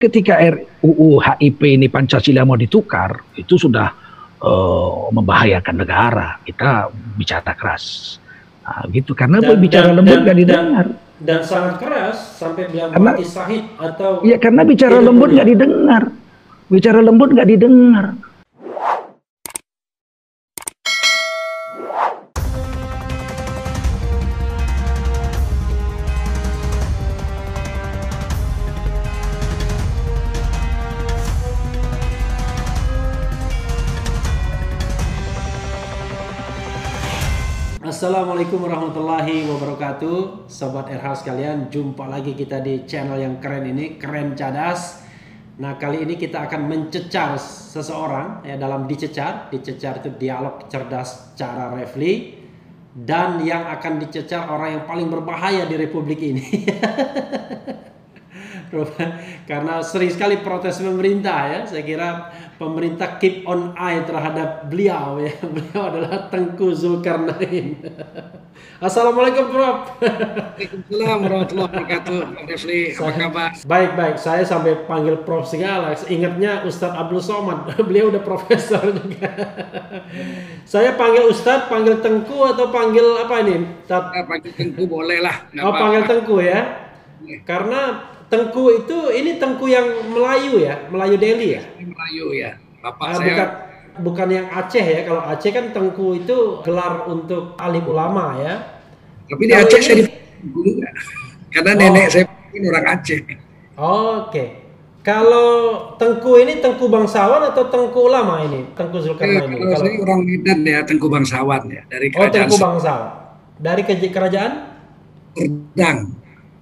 [0.00, 3.92] ketika RUU HIP ini Pancasila mau ditukar, itu sudah
[4.40, 6.40] uh, membahayakan negara.
[6.40, 6.88] Kita
[7.20, 8.16] bicara keras.
[8.64, 10.86] Nah, gitu karena dan, bicara dan, lembut nggak didengar.
[10.88, 15.48] Dan, dan sangat keras sampai bilang karena, mati sahid atau Iya karena bicara lembut nggak
[15.52, 16.02] didengar.
[16.70, 18.06] Bicara lembut nggak didengar.
[38.10, 40.50] Assalamualaikum warahmatullahi wabarakatuh.
[40.50, 45.06] Sobat RH sekalian Jumpa lagi kita di channel yang keren ini Keren Cadas.
[45.62, 49.46] Nah kali ini kita akan mencecar seseorang ya Dalam dicecar.
[49.54, 52.34] Dicecar itu dialog cerdas cara Refli.
[52.90, 56.66] Dan yang akan dicecar orang yang paling berbahaya di republik ini
[59.50, 61.60] karena sering sekali protes pemerintah ya.
[61.66, 62.08] Saya kira
[62.56, 65.34] pemerintah keep on eye terhadap beliau ya.
[65.54, 67.80] Beliau adalah Tengku Zulkarnain.
[68.86, 70.00] Assalamualaikum Prof.
[70.00, 72.18] Waalaikumsalam warahmatullahi wabarakatuh.
[72.32, 73.50] Pak Refli apa kabar?
[73.64, 74.16] Baik baik.
[74.16, 75.92] Saya sampai panggil Prof segala.
[76.08, 77.68] Ingatnya Ustadz Abdul Somad.
[77.88, 79.28] Beliau udah profesor juga.
[80.64, 83.84] Saya panggil Ustadz panggil Tengku atau panggil apa ini?
[83.84, 84.12] Tat...
[84.24, 85.48] panggil Tengku boleh lah.
[85.60, 86.88] Oh panggil Tengku ya.
[87.44, 91.62] Karena Tengku itu ini Tengku yang Melayu ya, Melayu Delhi ya?
[91.82, 92.50] Melayu ya.
[92.78, 93.48] Bapak nah, saya bukan
[94.06, 95.00] bukan yang Aceh ya.
[95.02, 98.54] Kalau Aceh kan Tengku itu gelar untuk alim ulama ya.
[99.26, 99.84] Tapi di Aceh ini...
[99.84, 100.04] saya di
[101.50, 101.78] karena oh.
[101.82, 103.18] nenek saya ini orang Aceh.
[103.18, 103.34] Oke.
[104.30, 104.48] Okay.
[105.02, 105.48] Kalau
[105.98, 108.70] Tengku ini Tengku bangsawan atau Tengku ulama ini?
[108.78, 109.58] Tengku Zulkarnain eh, ini.
[109.58, 112.30] Kalau saya orang Medan ya Tengku bangsawan ya dari kerajaan.
[112.30, 113.10] Oh Tengku bangsawan.
[113.58, 114.52] Dari kerajaan?
[115.34, 115.98] Serdang.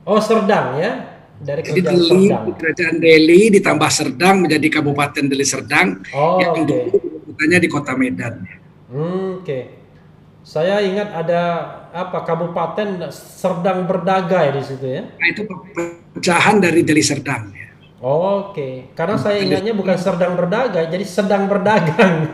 [0.09, 6.43] Oh Serdang ya dari Jadi Deli, kerajaan Delhi ditambah Serdang menjadi Kabupaten Deli Serdang oh,
[6.43, 6.67] yang okay.
[6.67, 6.99] dulu
[7.39, 8.43] di Kota Medan.
[8.91, 9.47] Hmm, Oke.
[9.47, 9.65] Okay.
[10.43, 11.43] Saya ingat ada
[11.93, 15.03] apa Kabupaten Serdang Berdagai di situ ya.
[15.05, 15.45] Nah, itu
[16.17, 17.69] pecahan dari Deli Serdang ya.
[17.99, 18.75] Oh, Oke, okay.
[18.95, 22.31] karena saya ingatnya bukan Serdang Berdagai, jadi sedang berdagang.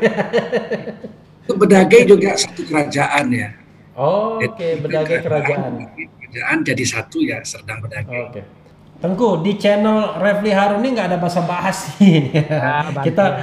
[1.45, 3.49] itu Berdagai juga satu kerajaan ya.
[3.97, 4.73] Oh, Oke, okay.
[4.81, 5.73] Berdagai kerajaan.
[5.97, 8.21] Kerajaan jadi satu ya Serdang Berdagai.
[8.28, 8.33] Oke.
[8.41, 8.64] Okay.
[9.04, 13.37] Tengku di channel Refli Harun ini nggak ada bahasa basi ya, kita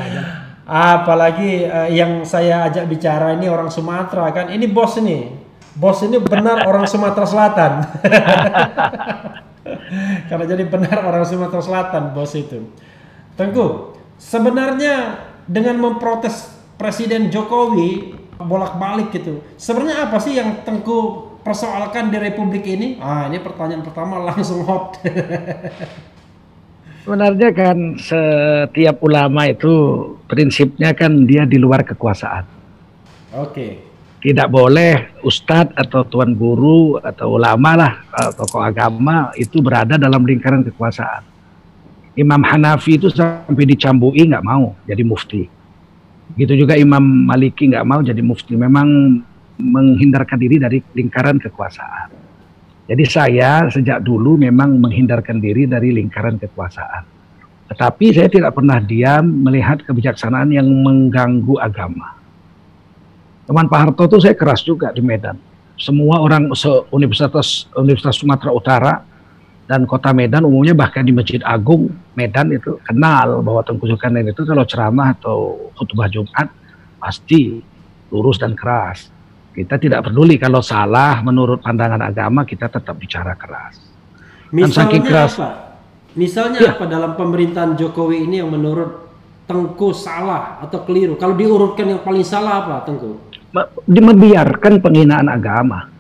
[0.66, 4.50] apalagi uh, yang saya ajak bicara ini orang Sumatera kan?
[4.50, 5.30] Ini bos ini.
[5.78, 7.72] Bos ini benar orang Sumatera Selatan.
[10.34, 12.66] Karena jadi benar orang Sumatera Selatan bos itu.
[13.38, 19.46] Tengku sebenarnya dengan memprotes Presiden Jokowi bolak-balik gitu.
[19.62, 22.98] Sebenarnya apa sih yang Tengku persoalkan di Republik ini?
[23.02, 24.98] Ah, ini pertanyaan pertama langsung hot.
[27.02, 29.74] Sebenarnya kan setiap ulama itu
[30.30, 32.46] prinsipnya kan dia di luar kekuasaan.
[33.42, 33.50] Oke.
[33.50, 33.72] Okay.
[34.22, 37.94] Tidak boleh ustadz atau tuan guru atau ulama lah
[38.38, 41.26] tokoh agama itu berada dalam lingkaran kekuasaan.
[42.14, 45.50] Imam Hanafi itu sampai dicambui nggak mau jadi mufti.
[46.38, 48.54] Gitu juga Imam Maliki nggak mau jadi mufti.
[48.54, 49.18] Memang
[49.62, 52.10] menghindarkan diri dari lingkaran kekuasaan.
[52.90, 57.08] Jadi saya sejak dulu memang menghindarkan diri dari lingkaran kekuasaan.
[57.72, 62.20] Tetapi saya tidak pernah diam melihat kebijaksanaan yang mengganggu agama.
[63.48, 65.40] Teman Pak Harto itu saya keras juga di Medan.
[65.80, 66.52] Semua orang
[66.92, 68.94] Universitas Universitas Sumatera Utara
[69.72, 74.44] dan Kota Medan umumnya bahkan di Masjid Agung Medan itu kenal bahwa Tengku Zulkarnain itu
[74.44, 76.52] kalau ceramah atau khutbah Jumat
[77.00, 77.64] pasti
[78.12, 79.08] lurus dan keras.
[79.52, 83.84] Kita tidak peduli kalau salah menurut pandangan agama kita tetap bicara keras.
[84.52, 85.50] Misalnya keras, apa?
[86.16, 86.72] Misalnya ya.
[86.76, 89.12] apa dalam pemerintahan Jokowi ini yang menurut
[89.44, 91.20] Tengku salah atau keliru?
[91.20, 93.20] Kalau diurutkan yang paling salah apa Tengku?
[93.92, 95.92] Membiarkan penghinaan agama.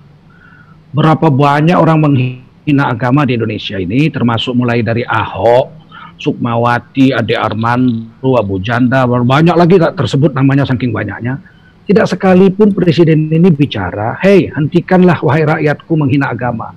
[0.95, 5.67] Berapa banyak orang menghina agama di Indonesia ini termasuk mulai dari Ahok,
[6.15, 11.39] Sukmawati, Ade Armando, Abu Janda, banyak lagi tak tersebut namanya saking banyaknya
[11.87, 16.71] tidak sekalipun presiden ini bicara, hei hentikanlah wahai rakyatku menghina agama.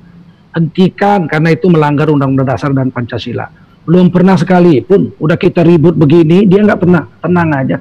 [0.54, 3.50] Hentikan karena itu melanggar undang-undang dasar dan Pancasila.
[3.84, 7.76] Belum pernah sekalipun, udah kita ribut begini, dia nggak pernah, tenang aja.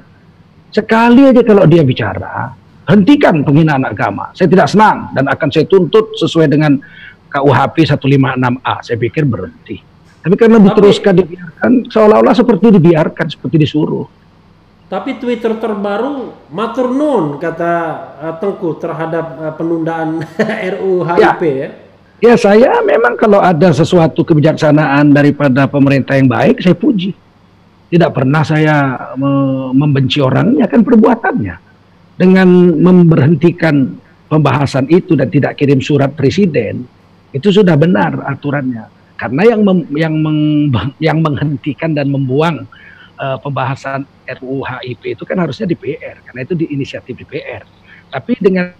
[0.74, 2.52] Sekali aja kalau dia bicara,
[2.90, 4.34] hentikan penghinaan agama.
[4.36, 6.76] Saya tidak senang dan akan saya tuntut sesuai dengan
[7.32, 8.74] KUHP 156A.
[8.84, 9.80] Saya pikir berhenti.
[10.24, 14.08] Tapi karena diteruskan dibiarkan, seolah-olah seperti dibiarkan, seperti disuruh.
[14.94, 17.72] Tapi Twitter terbaru matur nun kata
[18.14, 20.22] uh, Tengku terhadap uh, penundaan
[20.78, 21.50] RUU HIP ya.
[21.50, 21.68] ya.
[22.22, 27.10] Ya saya memang kalau ada sesuatu kebijaksanaan daripada pemerintah yang baik, saya puji.
[27.90, 31.58] Tidak pernah saya me membenci orangnya, kan perbuatannya.
[32.14, 33.98] Dengan memberhentikan
[34.30, 36.86] pembahasan itu dan tidak kirim surat presiden,
[37.34, 38.86] itu sudah benar aturannya.
[39.18, 40.70] Karena yang mem, yang meng,
[41.10, 42.62] yang menghentikan dan membuang
[43.18, 44.06] uh, pembahasan
[44.40, 47.62] RUU HIP itu kan harusnya DPR, karena itu di inisiatif DPR.
[48.10, 48.70] Tapi dengan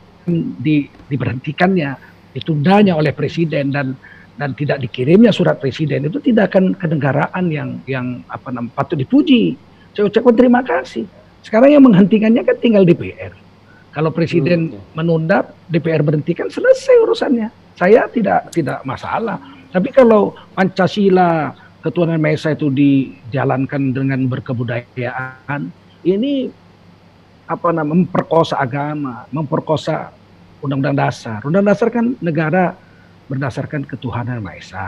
[0.61, 1.91] di, diberhentikannya,
[2.35, 3.95] ditundanya oleh presiden dan
[4.35, 9.55] dan tidak dikirimnya surat presiden itu tidak akan kenegaraan yang yang apa namanya patut dipuji.
[9.95, 11.07] Saya ucapkan terima kasih.
[11.47, 13.31] Sekarang yang menghentikannya kan tinggal DPR.
[13.95, 14.99] Kalau presiden hmm.
[14.99, 17.47] menunda, DPR berhentikan selesai urusannya.
[17.79, 19.39] Saya tidak tidak masalah.
[19.71, 21.55] Tapi kalau Pancasila
[21.85, 25.69] ketuhanan Maha Esa itu dijalankan dengan berkebudayaan,
[26.01, 26.49] ini
[27.45, 30.09] apa namanya memperkosa agama, memperkosa
[30.65, 31.45] undang-undang dasar.
[31.45, 32.73] Undang dasar kan negara
[33.29, 34.87] berdasarkan ketuhanan Maha Esa.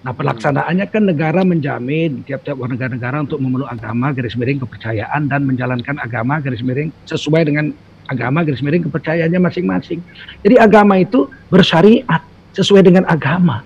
[0.00, 5.44] Nah pelaksanaannya kan negara menjamin tiap-tiap warga negara untuk memeluk agama garis miring kepercayaan dan
[5.44, 7.76] menjalankan agama garis miring sesuai dengan
[8.08, 10.00] agama garis miring kepercayaannya masing-masing.
[10.40, 12.24] Jadi agama itu bersyariat
[12.56, 13.60] sesuai dengan agama,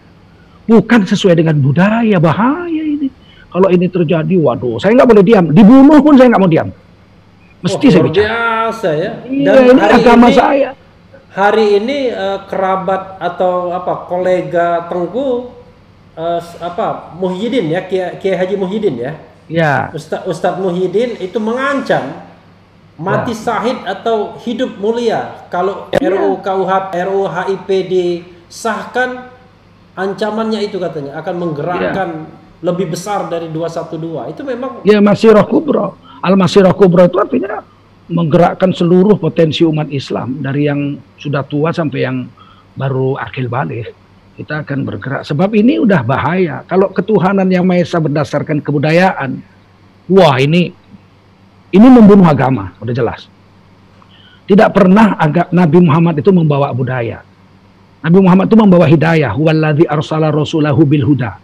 [0.65, 2.17] bukan sesuai dengan budaya.
[2.21, 3.09] Bahaya ini.
[3.49, 5.47] Kalau ini terjadi, waduh, saya nggak boleh diam.
[5.55, 6.69] Dibunuh pun saya nggak mau diam.
[7.63, 8.25] Mesti oh, saya bicara.
[8.27, 9.11] biasa ya.
[9.25, 10.71] Iya, Dan ini agama ini, saya
[11.35, 15.51] hari ini uh, kerabat atau apa kolega Tengku
[16.15, 19.13] uh, apa Muhyiddin ya Kiai Haji Muhyiddin ya.
[19.51, 19.75] Ya.
[19.93, 22.23] Ustaz Ustaz Muhyiddin itu mengancam
[22.95, 23.43] mati ya.
[23.43, 26.07] sahid atau hidup mulia kalau ya.
[26.07, 29.34] RUU KUHP RUU HIP disahkan
[29.95, 32.31] ancamannya itu katanya akan menggerakkan ya.
[32.63, 37.19] lebih besar dari 212 itu memang ya masih roh kubro al masih roh kubro itu
[37.19, 37.63] artinya
[38.09, 42.29] menggerakkan seluruh potensi umat Islam dari yang sudah tua sampai yang
[42.77, 43.97] baru akil balik.
[44.35, 45.23] Kita akan bergerak.
[45.23, 46.67] Sebab ini udah bahaya.
[46.67, 49.39] Kalau ketuhanan yang Maha Esa berdasarkan kebudayaan
[50.11, 50.75] wah ini
[51.71, 52.75] ini membunuh agama.
[52.83, 53.31] Udah jelas.
[54.45, 57.25] Tidak pernah agak Nabi Muhammad itu membawa budaya
[58.05, 61.41] Nabi Muhammad itu membawa hidayah huwallazi arsala rasulahu bil huda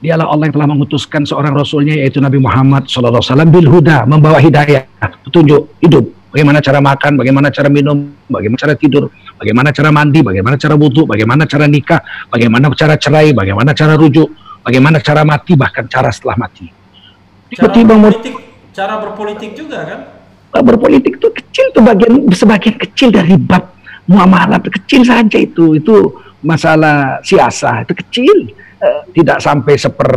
[0.00, 3.20] Dialah Allah yang telah mengutuskan seorang rasulnya yaitu Nabi Muhammad SAW
[3.52, 4.88] bil huda membawa hidayah,
[5.28, 6.08] petunjuk hidup.
[6.32, 11.04] Bagaimana cara makan, bagaimana cara minum, bagaimana cara tidur, bagaimana cara mandi, bagaimana cara wudhu,
[11.04, 12.00] bagaimana cara nikah,
[12.32, 14.32] bagaimana cara cerai, bagaimana cara rujuk,
[14.64, 16.64] bagaimana cara mati, bahkan cara setelah mati.
[17.52, 18.34] Tiba-tiba berpolitik,
[18.72, 20.00] cara berpolitik juga kan?
[20.64, 23.79] Berpolitik itu kecil tuh bagian sebagian kecil dari bab
[24.10, 25.78] muamalah kecil saja itu.
[25.78, 28.36] Itu masalah siasa itu kecil.
[28.80, 30.10] Eh, tidak sampai seper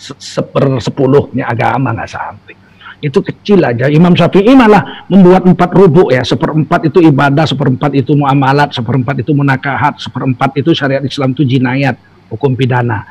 [0.00, 2.54] seper sepuluhnya agama nggak sampai.
[3.00, 3.88] Itu kecil aja.
[3.88, 6.20] Imam Syafi'i malah membuat empat rubuk ya.
[6.24, 11.96] Seperempat itu ibadah seperempat itu muamalat seperempat itu munakahat seperempat itu syariat Islam itu jinayat
[12.32, 13.04] hukum pidana.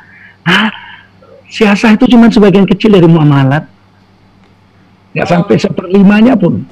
[0.46, 0.70] Nah
[1.50, 3.66] siasa itu cuma sebagian kecil dari muamalat.
[5.14, 6.62] Nggak sampai seperlimanya pun.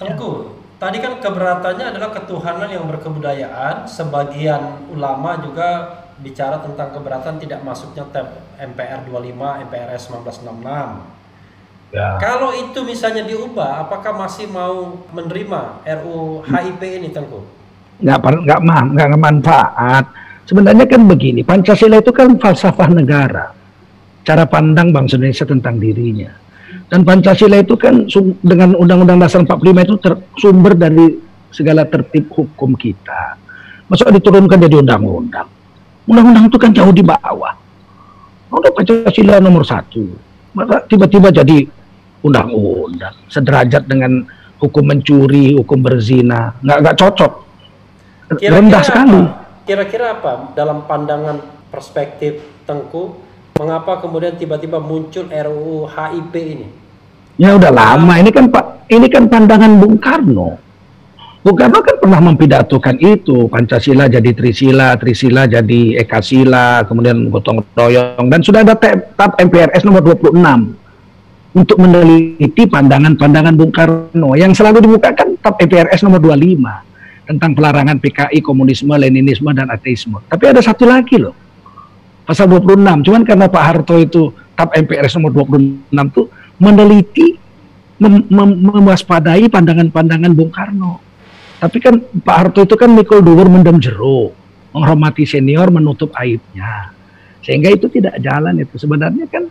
[0.00, 0.43] Tengku
[0.84, 8.04] tadi kan keberatannya adalah ketuhanan yang berkebudayaan sebagian ulama juga bicara tentang keberatan tidak masuknya
[8.12, 11.96] tab MPR 25, MPRS 1966.
[11.96, 12.20] Ya.
[12.20, 17.40] Kalau itu misalnya diubah, apakah masih mau menerima RU HIP ini, Tengku?
[18.04, 18.60] Nggak, nggak,
[18.92, 20.04] nggak manfaat.
[20.44, 23.56] Sebenarnya kan begini, Pancasila itu kan falsafah negara.
[24.20, 26.43] Cara pandang bangsa Indonesia tentang dirinya.
[26.92, 28.04] Dan Pancasila itu kan
[28.44, 29.94] dengan Undang-Undang Dasar 45 itu
[30.36, 31.16] sumber dari
[31.48, 33.40] segala tertib hukum kita.
[33.88, 35.48] Masuk diturunkan jadi undang-undang.
[36.04, 37.54] Undang-undang itu kan jauh di bawah.
[38.52, 40.04] Udah Pancasila nomor satu.
[40.54, 41.66] Maka tiba-tiba jadi
[42.22, 43.14] undang-undang.
[43.32, 44.22] Sederajat dengan
[44.60, 46.54] hukum mencuri, hukum berzina.
[46.62, 47.32] Nggak, nggak cocok.
[48.24, 49.20] Kira -kira Rendah sekali.
[49.64, 51.40] Kira-kira apa dalam pandangan
[51.72, 53.23] perspektif Tengku,
[53.54, 56.68] mengapa kemudian tiba-tiba muncul RUU HIP ini?
[57.38, 58.18] Ya udah lama.
[58.18, 60.58] Ini kan Pak, ini kan pandangan Bung Karno.
[61.44, 68.26] Bung Karno kan pernah mempidatokan itu, Pancasila jadi Trisila, Trisila jadi Ekasila, kemudian gotong royong,
[68.32, 70.34] dan sudah ada TAP MPRS nomor 26
[71.54, 78.40] untuk meneliti pandangan-pandangan Bung Karno yang selalu dibukakan TAP MPRS nomor 25 tentang pelarangan PKI,
[78.40, 80.24] komunisme, Leninisme, dan ateisme.
[80.24, 81.36] Tapi ada satu lagi loh,
[82.24, 86.22] pasal 26, cuman karena Pak Harto itu TAP MPRS nomor 26 itu
[86.60, 87.28] meneliti,
[88.00, 91.04] mem mem mewaspadai pandangan-pandangan Bung Karno
[91.64, 94.36] tapi kan Pak Harto itu kan mikul dhuwur mendem jeruk,
[94.76, 96.92] menghormati senior, menutup aibnya.
[97.40, 98.76] Sehingga itu tidak jalan itu.
[98.76, 99.48] Sebenarnya kan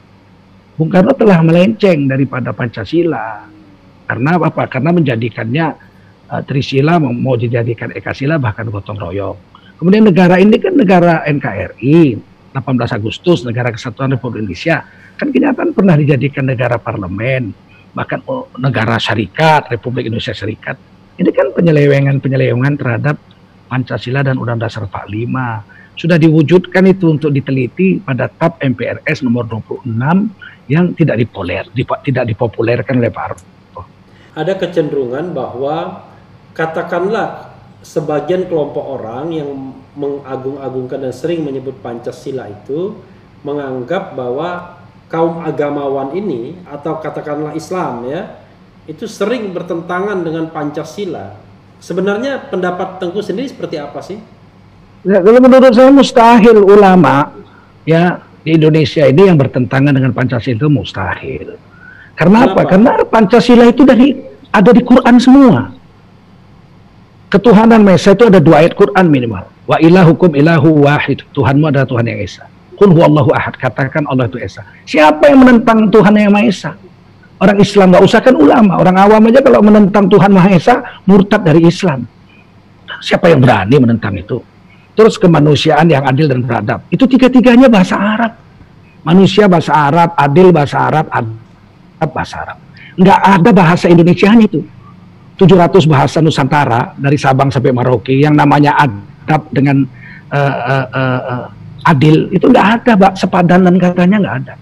[0.77, 3.49] Bung Karno telah melenceng daripada Pancasila.
[4.05, 4.69] Karena apa?
[4.69, 5.65] Karena menjadikannya
[6.29, 9.37] uh, Trisila mau dijadikan Ekasila bahkan gotong royong.
[9.81, 12.19] Kemudian negara ini kan negara NKRI,
[12.53, 14.85] 18 Agustus, negara kesatuan Republik Indonesia.
[15.17, 17.49] Kan kenyataan pernah dijadikan negara parlemen,
[17.97, 20.77] bahkan oh, negara syarikat, Republik Indonesia Syarikat.
[21.17, 23.17] Ini kan penyelewengan-penyelewengan terhadap
[23.69, 25.97] Pancasila dan Undang-Undang Dasar 45.
[25.97, 29.85] Sudah diwujudkan itu untuk diteliti pada TAP MPRS nomor 26
[30.69, 33.81] yang tidak dipoler, dip, tidak dipopulerkan oleh Pak Harto.
[34.33, 36.09] Ada kecenderungan bahwa
[36.57, 37.53] katakanlah
[37.85, 39.49] sebagian kelompok orang yang
[39.93, 42.97] mengagung-agungkan dan sering menyebut Pancasila itu
[43.45, 44.81] menganggap bahwa
[45.11, 48.41] kaum agamawan ini atau katakanlah Islam ya
[48.89, 51.37] itu sering bertentangan dengan Pancasila.
[51.77, 54.17] Sebenarnya pendapat Tengku sendiri seperti apa sih?
[55.03, 57.35] Ya, kalau menurut saya mustahil ulama
[57.83, 61.59] ya di Indonesia ini yang bertentangan dengan Pancasila itu mustahil.
[62.15, 62.61] Karena Kenapa?
[62.63, 62.69] apa?
[62.71, 64.15] Karena Pancasila itu dari
[64.49, 65.83] ada di Quran semua
[67.33, 69.49] ketuhanan Maha Esa itu ada dua ayat Quran minimal.
[69.63, 71.23] Wa ilahukum ilahu wahid.
[71.31, 72.43] Tuhanmu adalah Tuhan yang Esa.
[72.75, 73.55] Qul huwallahu ahad.
[73.55, 74.65] Katakan Allah itu Esa.
[74.83, 76.71] Siapa yang menentang Tuhan yang Maha Esa?
[77.39, 78.79] Orang Islam nggak usah kan ulama.
[78.79, 82.03] Orang awam aja kalau menentang Tuhan Maha Esa murtad dari Islam.
[83.03, 84.39] Siapa yang berani menentang itu?
[84.93, 86.85] Terus kemanusiaan yang adil dan beradab.
[86.91, 88.33] Itu tiga-tiganya bahasa Arab.
[89.03, 92.57] Manusia bahasa Arab, adil bahasa Arab, adab bahasa Arab.
[92.95, 94.61] Nggak ada bahasa Indonesia itu.
[95.33, 99.12] 700 bahasa Nusantara dari Sabang sampai Merauke yang namanya adab
[99.51, 99.87] dengan
[100.31, 101.45] uh, uh, uh,
[101.87, 103.13] adil itu nggak ada, Pak.
[103.19, 104.53] Sepadanan katanya nggak ada.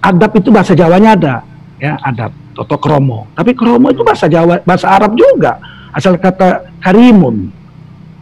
[0.00, 1.34] Adab itu bahasa Jawanya ada,
[1.76, 2.32] ya adab.
[2.56, 3.28] Toto kromo.
[3.36, 5.60] Tapi kromo itu bahasa Jawa, bahasa Arab juga.
[5.90, 7.50] Asal kata karimun,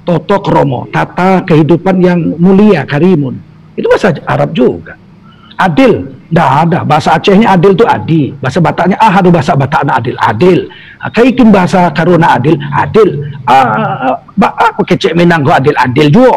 [0.02, 3.38] toto kromo, tata kehidupan yang mulia karimun.
[3.78, 4.98] Itu bahasa Arab juga.
[5.58, 6.78] Adil, tidak ada.
[6.84, 8.22] Bahasa Acehnya adil itu adi.
[8.36, 10.16] Bahasa Bataknya ah ada bahasa Bataknya adil.
[10.20, 10.60] Adil.
[11.16, 12.60] Kaikin bahasa Karuna adil.
[12.60, 13.08] Adil.
[13.48, 13.64] Ah,
[14.36, 15.72] ah, aku kecek Minang adil.
[15.72, 16.36] Adil juga.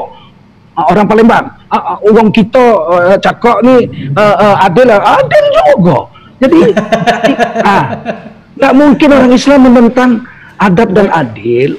[0.79, 1.45] Ah, orang Palembang.
[1.67, 3.75] Ah, ah, uang kita uh, cakok ni
[4.15, 4.87] uh, uh, adil.
[4.87, 5.97] Adil juga.
[6.39, 6.61] Jadi
[7.67, 7.83] ah,
[8.55, 10.11] nggak mungkin orang Islam menentang
[10.55, 11.75] adab dan adil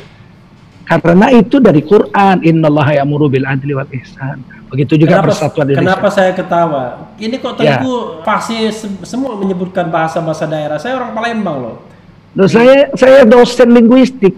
[0.86, 2.42] karena itu dari Quran.
[2.42, 5.84] Innallaha ya'muru bil adli wal ihsan Begitu juga kenapa, persatuan Indonesia.
[5.84, 6.82] Kenapa saya ketawa?
[7.20, 8.24] Ini kok tentu ya.
[8.24, 8.56] pasti
[9.04, 10.80] semua menyebutkan bahasa-bahasa daerah.
[10.80, 11.76] Saya orang Palembang loh.
[12.32, 14.32] Loh, saya saya dosen linguistik.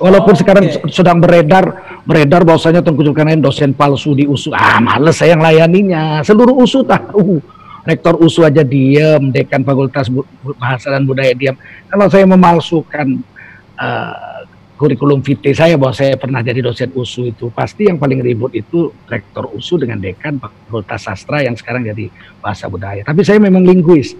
[0.00, 0.88] Walaupun oh, sekarang okay.
[0.88, 1.76] sedang beredar
[2.08, 4.48] beredar bahwasanya Tengku Zulkarnain dosen palsu di USU.
[4.56, 6.24] Ah, males saya yang layaninya.
[6.24, 7.38] Seluruh USU tahu.
[7.84, 10.08] Rektor USU aja diem, dekan Fakultas
[10.56, 11.52] Bahasa dan Budaya diam.
[11.92, 13.20] Kalau saya memalsukan
[13.76, 14.33] uh,
[14.84, 18.92] kurikulum vitae saya bahwa saya pernah jadi dosen USU itu pasti yang paling ribut itu
[19.08, 22.12] rektor USU dengan dekan Fakultas Sastra yang sekarang jadi
[22.44, 23.00] bahasa budaya.
[23.00, 24.12] Tapi saya memang linguis.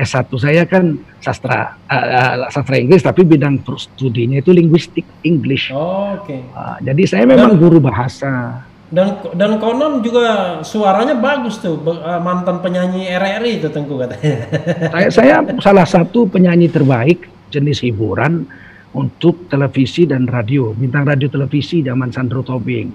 [0.00, 5.68] S1 saya kan sastra uh, sastra Inggris tapi bidang studinya itu linguistik English.
[5.72, 6.36] Oh, Oke.
[6.36, 6.40] Okay.
[6.56, 8.64] Uh, jadi saya memang dan, guru bahasa.
[8.88, 11.76] Dan dan konon juga suaranya bagus tuh
[12.24, 14.48] mantan penyanyi RRI itu Tengku katanya.
[14.96, 18.48] saya saya salah satu penyanyi terbaik jenis hiburan
[18.90, 22.90] untuk televisi dan radio, bintang radio televisi zaman Sandro Tobing.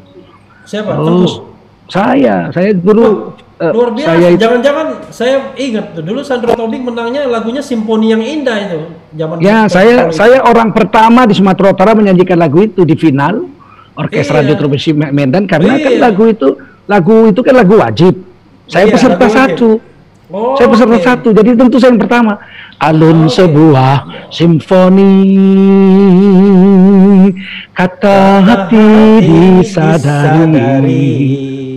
[0.68, 0.92] Siapa?
[1.00, 1.34] Terus
[1.86, 4.36] saya, saya dulu oh, luar biasa.
[4.36, 8.80] Jangan-jangan saya, saya ingat dulu Sandro Tobing menangnya lagunya Simponi yang Indah itu
[9.16, 10.18] zaman Ya, saya itu.
[10.18, 13.48] saya orang pertama di Sumatera Utara menyanyikan lagu itu di final
[13.96, 14.36] Orkes iya.
[14.36, 15.88] Radio Televisi Medan karena kan iya.
[15.88, 16.50] kan lagu itu
[16.86, 18.14] lagu itu kan lagu wajib.
[18.68, 19.80] Saya iya, peserta satu.
[20.26, 21.06] Oh, saya peserta okay.
[21.06, 22.42] satu, jadi tentu saya yang pertama
[22.80, 25.14] alun sebuah simfoni
[27.72, 28.88] kata hati
[29.24, 31.06] disadari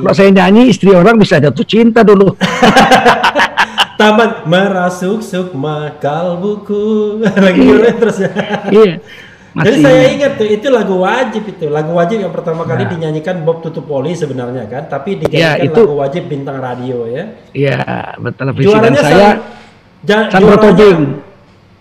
[0.02, 2.35] kalau saya nyanyi istri orang bisa jatuh cinta dulu
[3.99, 7.90] taman merasuk sukma kalbuku lagi iya.
[7.99, 8.31] terus ya
[8.71, 8.95] iya
[9.59, 9.75] masih.
[9.75, 12.90] Jadi saya ingat tuh itu lagu wajib itu lagu wajib yang pertama kali nah.
[12.95, 17.25] dinyanyikan Bob Tutupoli sebenarnya kan tapi dijadikan ya, itu, lagu wajib bintang radio ya.
[17.57, 17.81] Iya
[18.23, 18.55] betul.
[18.55, 19.57] Juaranya saya
[20.07, 21.00] Ja, Sandro Tobing.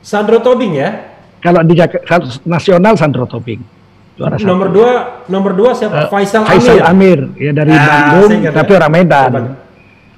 [0.02, 0.90] Sandro Tobing ya?
[1.38, 1.78] Kalau di
[2.48, 3.78] nasional Sandro Tobing.
[4.18, 4.92] Juara nomor dua,
[5.30, 6.10] nomor dua siapa?
[6.10, 7.30] Uh, Faisal, Faisal Amir.
[7.30, 9.32] Amir ya dari ah, Bandung, tapi orang Medan.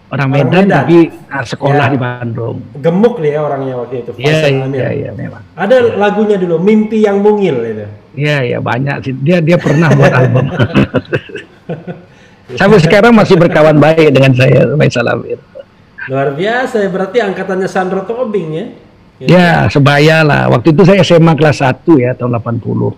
[0.10, 0.65] Orang Medan, orang Medan.
[0.72, 1.91] tapi nah, sekolah ya.
[1.91, 2.56] di Bandung.
[2.79, 4.12] Gemuk nih ya orangnya waktu itu.
[4.15, 4.79] Iya, Faisal Amir.
[4.79, 5.44] Iya, iya, memang.
[5.51, 6.00] Ada ya.
[6.00, 7.86] lagunya dulu, Mimpi yang Mungil itu.
[8.15, 9.13] Iya, iya, banyak sih.
[9.20, 10.48] Dia dia pernah buat album.
[12.60, 15.44] Sampai sekarang masih berkawan baik dengan saya, Faisal Amir.
[16.09, 18.65] Luar biasa ya, berarti angkatannya Sandro Tobing ya?
[19.19, 20.49] Ya, sebaya lah.
[20.49, 22.97] Waktu itu saya SMA kelas 1 ya, tahun 80.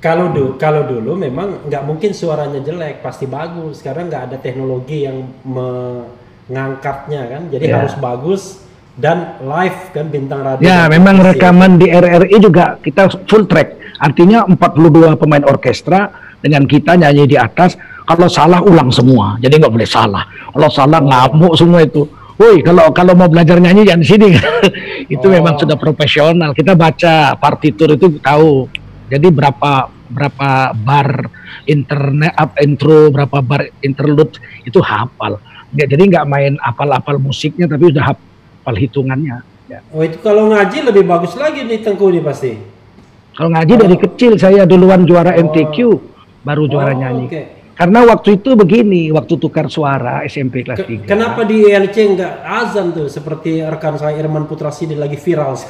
[0.00, 3.84] Kalau dulu, kalau dulu memang nggak mungkin suaranya jelek, pasti bagus.
[3.84, 7.74] Sekarang nggak ada teknologi yang mengangkatnya kan, jadi ya.
[7.84, 8.64] harus bagus
[8.96, 10.64] dan live kan bintang radio.
[10.64, 14.00] Ya, memang rekaman di RRI juga kita full track.
[14.00, 19.72] Artinya 42 pemain orkestra, dengan kita nyanyi di atas kalau salah ulang semua jadi nggak
[19.72, 24.08] boleh salah kalau salah ngamuk semua itu Woi, kalau kalau mau belajar nyanyi jangan di
[24.10, 24.28] sini.
[25.14, 25.30] itu oh.
[25.30, 26.50] memang sudah profesional.
[26.50, 28.66] Kita baca partitur itu tahu.
[29.06, 31.30] Jadi berapa berapa bar
[31.70, 35.38] internet up intro, berapa bar interlude itu hafal.
[35.70, 39.46] Jadi nggak main apal-apal musiknya tapi udah hafal hitungannya.
[39.70, 39.78] Ya.
[39.94, 42.58] Oh itu kalau ngaji lebih bagus lagi nih Tengku nih pasti.
[43.30, 43.80] Kalau ngaji oh.
[43.86, 45.42] dari kecil saya duluan juara oh.
[45.50, 45.76] MTQ,
[46.42, 47.26] baru juara oh, nyanyi.
[47.30, 47.53] Okay.
[47.74, 51.10] Karena waktu itu begini, waktu tukar suara SMP kelas Ke, 3.
[51.10, 55.58] Kenapa di ILC enggak azan tuh seperti rekan saya Irman Putra Sidi lagi viral.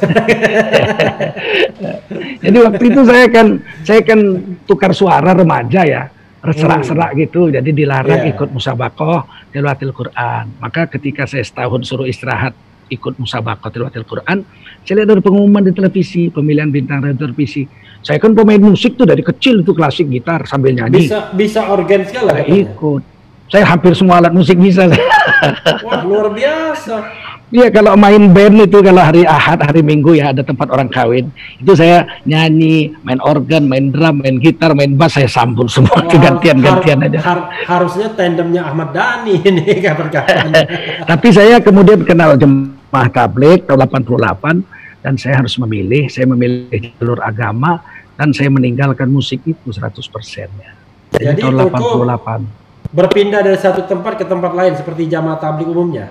[2.45, 4.21] Jadi waktu itu saya kan saya kan
[4.69, 6.13] tukar suara remaja ya,
[6.45, 7.21] serak-serak hmm.
[7.25, 7.49] gitu.
[7.49, 8.33] Jadi dilarang yeah.
[8.37, 10.61] ikut musabakoh tilawatil Quran.
[10.61, 12.53] Maka ketika saya setahun suruh istirahat
[12.93, 14.45] ikut musabakoh tilawatil Quran,
[14.85, 17.65] saya lihat dari pengumuman di televisi pemilihan bintang radio televisi
[18.05, 21.09] saya kan pemain musik tuh dari kecil itu klasik gitar sambil nyanyi.
[21.09, 22.37] Bisa bisa organ segala.
[22.37, 23.03] Saya ikut.
[23.49, 24.93] Saya hampir semua alat musik bisa.
[25.89, 27.01] Wah luar biasa.
[27.55, 31.33] Iya kalau main band itu kalau hari Ahad, hari Minggu ya ada tempat orang kawin.
[31.57, 36.99] Itu saya nyanyi, main organ, main drum, main gitar, main bass saya sambung semua gantian-gantian
[36.99, 37.19] har, aja.
[37.25, 40.51] Har, harusnya tandemnya Ahmad Dhani ini kapan-kapan.
[41.09, 47.23] Tapi saya kemudian kenal jemaah tablik tahun 88 dan saya harus memilih, saya memilih jalur
[47.23, 49.91] agama dan saya meninggalkan musik itu 100%
[50.59, 50.73] ya.
[51.15, 52.95] Jadi, Jadi tahun 88.
[52.95, 56.11] Berpindah dari satu tempat ke tempat lain seperti jamaah tablik umumnya.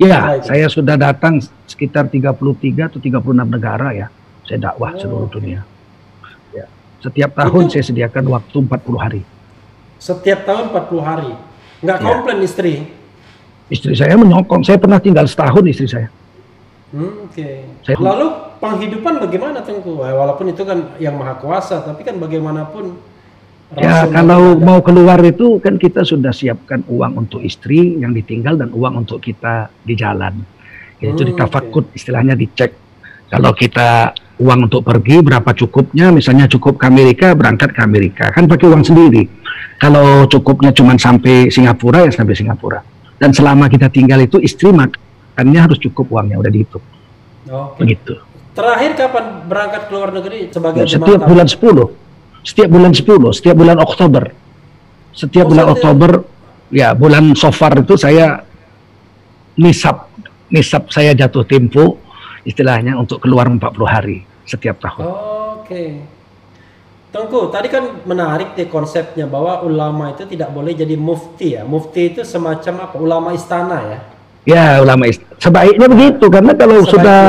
[0.00, 2.36] Ya, saya sudah datang sekitar 33
[2.90, 4.08] atau 36 negara ya.
[4.44, 5.36] Saya dakwah oh, seluruh okay.
[5.38, 5.60] dunia.
[6.50, 6.66] Ya.
[7.00, 9.22] Setiap tahun itu, saya sediakan waktu 40 hari.
[10.02, 11.32] Setiap tahun 40 hari.
[11.86, 12.04] Nggak ya.
[12.04, 12.74] komplain istri?
[13.70, 14.66] Istri saya menyokong.
[14.66, 16.08] Saya pernah tinggal setahun istri saya.
[16.92, 17.64] Hmm, Oke.
[17.80, 17.96] Okay.
[17.96, 19.98] Lalu penghidupan bagaimana Tengku?
[19.98, 22.94] Walaupun itu kan yang maha kuasa, tapi kan bagaimanapun.
[23.74, 28.68] Ya kalau mau keluar itu kan kita sudah siapkan uang untuk istri yang ditinggal dan
[28.70, 30.44] uang untuk kita di jalan.
[31.00, 31.96] Itu hmm, ditafakut okay.
[31.98, 32.76] istilahnya dicek.
[33.32, 34.12] Kalau kita
[34.44, 38.84] uang untuk pergi berapa cukupnya, misalnya cukup ke Amerika berangkat ke Amerika kan pakai uang
[38.84, 39.24] sendiri.
[39.80, 42.84] Kalau cukupnya cuma sampai Singapura ya sampai Singapura.
[43.16, 45.00] Dan selama kita tinggal itu istri mak
[45.32, 46.84] makannya harus cukup uangnya udah dihitung.
[47.48, 48.14] Oh, Begitu.
[48.52, 52.44] Terakhir kapan berangkat ke luar negeri sebagai ya, setiap bulan 10.
[52.44, 54.24] Setiap bulan 10, setiap bulan Oktober.
[55.12, 56.10] Setiap oh, bulan Oktober
[56.72, 58.44] ya bulan Sofar itu saya
[59.60, 60.08] nisab
[60.48, 62.00] nisab saya jatuh tempo
[62.48, 65.04] istilahnya untuk keluar 40 hari setiap tahun.
[65.04, 65.68] Oh, Oke.
[65.68, 65.90] Okay.
[67.12, 71.62] Tengku, tadi kan menarik deh konsepnya bahwa ulama itu tidak boleh jadi mufti ya.
[71.62, 72.96] Mufti itu semacam apa?
[72.96, 73.98] Ulama istana ya.
[74.48, 75.36] Ya ulama istana.
[75.36, 76.92] Sebaiknya begitu karena kalau Sebaiknya.
[76.96, 77.20] sudah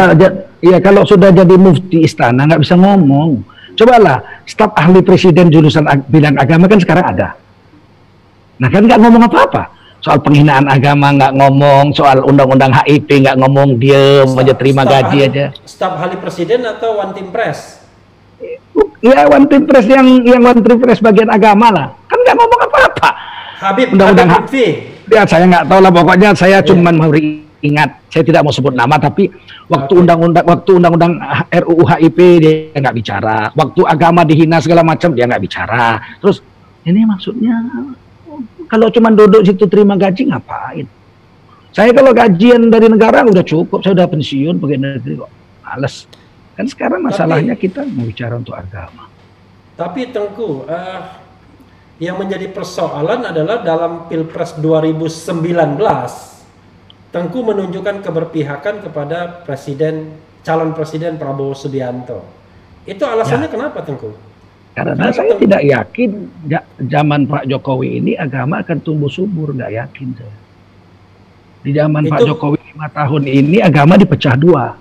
[0.63, 3.43] ya kalau sudah jadi mufti istana nggak bisa ngomong.
[3.73, 7.35] Cobalah staf ahli presiden jurusan ag bidang agama kan sekarang ada.
[8.63, 13.79] Nah kan nggak ngomong apa-apa soal penghinaan agama nggak ngomong soal undang-undang HIP nggak ngomong
[13.79, 15.45] dia aja terima gaji ahli, aja.
[15.63, 17.83] Staf ahli presiden atau one team press?
[19.03, 22.59] Ya one team press yang yang one team press bagian agama lah kan nggak ngomong
[22.71, 23.09] apa-apa.
[23.63, 24.53] Habib undang-undang HIP
[25.11, 26.67] ya saya nggak tahu lah pokoknya saya yeah.
[26.67, 27.11] cuma mau
[27.63, 29.31] ingat saya tidak mau sebut nama tapi
[29.71, 31.15] waktu undang-undang waktu undang-undang
[31.47, 33.37] RUU HIP dia nggak bicara.
[33.55, 35.97] Waktu agama dihina segala macam dia nggak bicara.
[36.19, 36.43] Terus
[36.83, 37.55] ini maksudnya
[38.67, 40.85] kalau cuma duduk situ terima gaji ngapain?
[41.73, 45.31] Saya kalau gajian dari negara udah cukup saya udah pensiun pegawai negeri kok
[45.63, 45.95] males.
[46.53, 49.09] Kan sekarang masalahnya tapi, kita mau bicara untuk agama.
[49.73, 51.01] Tapi Tengku uh,
[51.97, 56.32] yang menjadi persoalan adalah dalam Pilpres 2019
[57.13, 62.25] Tengku menunjukkan keberpihakan kepada presiden calon presiden Prabowo Subianto.
[62.89, 63.53] Itu alasannya ya.
[63.53, 64.11] kenapa Tengku?
[64.73, 65.43] Karena kenapa saya Tengku?
[65.45, 66.09] tidak yakin
[66.89, 70.35] zaman Pak Jokowi ini agama akan tumbuh subur, nggak yakin saya.
[71.63, 74.73] Di zaman Itu, Pak Jokowi lima tahun ini agama dipecah dua.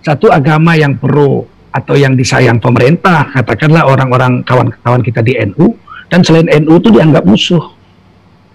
[0.00, 5.76] Satu agama yang pro atau yang disayang pemerintah, katakanlah orang-orang kawan-kawan kita di NU,
[6.08, 7.76] dan selain NU itu dianggap musuh.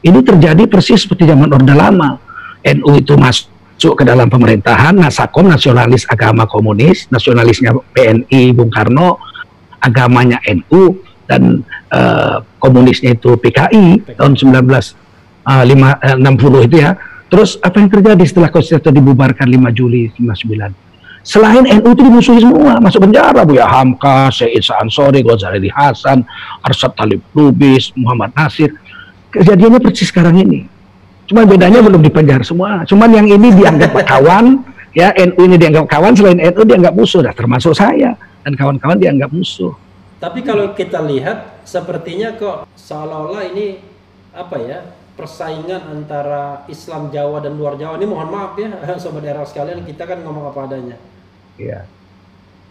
[0.02, 2.29] Ini terjadi persis seperti zaman Orde Lama.
[2.64, 9.20] NU itu masuk ke dalam pemerintahan, Nasakom nasionalis agama komunis, nasionalisnya PNI Bung Karno,
[9.80, 17.00] agamanya NU dan uh, komunisnya itu PKI tahun 1960 uh, itu ya.
[17.30, 20.90] Terus apa yang terjadi setelah Konstitusi dibubarkan 5 Juli 59?
[21.22, 26.26] Selain NU itu dimusuhi semua, masuk penjara Bu ya Hamka, Syed Ansori, Ghazali Hasan,
[26.64, 28.74] Arsyad Talib Lubis, Muhammad Nasir.
[29.30, 30.66] Kejadiannya persis sekarang ini.
[31.30, 32.82] Cuma bedanya belum dipenjara semua.
[32.90, 34.66] Cuman yang ini dianggap kawan,
[34.98, 39.30] ya NU ini dianggap kawan, selain NU dianggap musuh, dah termasuk saya dan kawan-kawan dianggap
[39.30, 39.78] musuh.
[40.18, 43.78] Tapi kalau kita lihat sepertinya kok seolah-olah ini
[44.34, 44.80] apa ya
[45.14, 50.10] persaingan antara Islam Jawa dan luar Jawa ini mohon maaf ya sobat daerah sekalian kita
[50.10, 50.98] kan ngomong apa adanya.
[51.62, 51.86] Iya.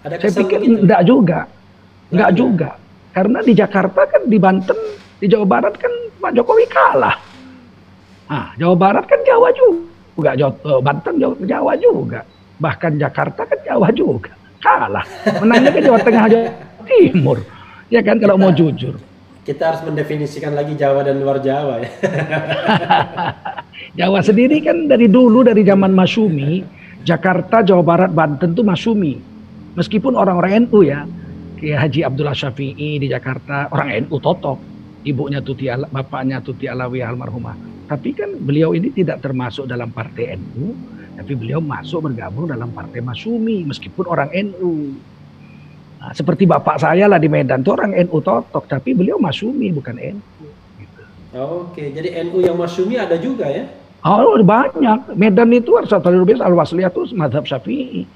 [0.03, 0.83] Ada Saya pikir begitu?
[0.83, 1.39] enggak juga.
[1.47, 2.71] Enggak Enggak juga.
[3.15, 4.79] Karena di Jakarta kan di Banten,
[5.23, 7.28] di Jawa Barat kan Pak Jokowi kalah.
[8.29, 10.37] Ah, Jawa Barat kan Jawa juga.
[10.37, 12.21] Jawa, eh, Banten Jawa, Jawa juga.
[12.61, 14.33] Bahkan Jakarta kan Jawa juga.
[14.61, 15.07] Kalah.
[15.41, 16.49] Menangnya ke Jawa Tengah Jawa
[16.85, 17.39] Timur.
[17.89, 19.01] Ya kan kalau mau jujur.
[19.49, 21.89] Kita harus mendefinisikan lagi Jawa dan luar Jawa ya.
[24.05, 26.61] Jawa sendiri kan dari dulu dari zaman Masyumi,
[27.01, 29.17] Jakarta, Jawa Barat, Banten tuh Masyumi.
[29.73, 31.09] Meskipun orang-orang NU ya,
[31.57, 34.61] kayak Haji Abdullah Syafi'i di Jakarta, orang NU totok.
[35.07, 37.68] Ibunya Tuti Ala, bapaknya Tuti Alawi almarhumah.
[37.89, 40.77] Tapi kan beliau ini tidak termasuk dalam partai NU,
[41.17, 44.93] tapi beliau masuk bergabung dalam partai Masyumi meskipun orang NU.
[45.99, 49.97] Nah, seperti bapak saya lah di Medan tuh orang NU totok, tapi beliau Masyumi bukan
[49.97, 50.47] NU.
[50.77, 51.01] Gitu.
[51.33, 53.65] Oke, jadi NU yang Masyumi ada juga ya?
[54.05, 55.17] Oh banyak.
[55.19, 58.07] Medan itu Arsatul Lubis Al Wasliyah itu madhab Syafi'i.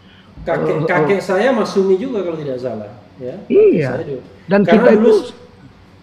[0.47, 0.87] Kakek Oh, oh.
[0.87, 3.35] kakek saya Masyumi juga kalau tidak salah, ya.
[3.49, 3.89] Iya.
[3.95, 4.23] Saya juga.
[4.51, 5.42] Dan Karena kita dulu itu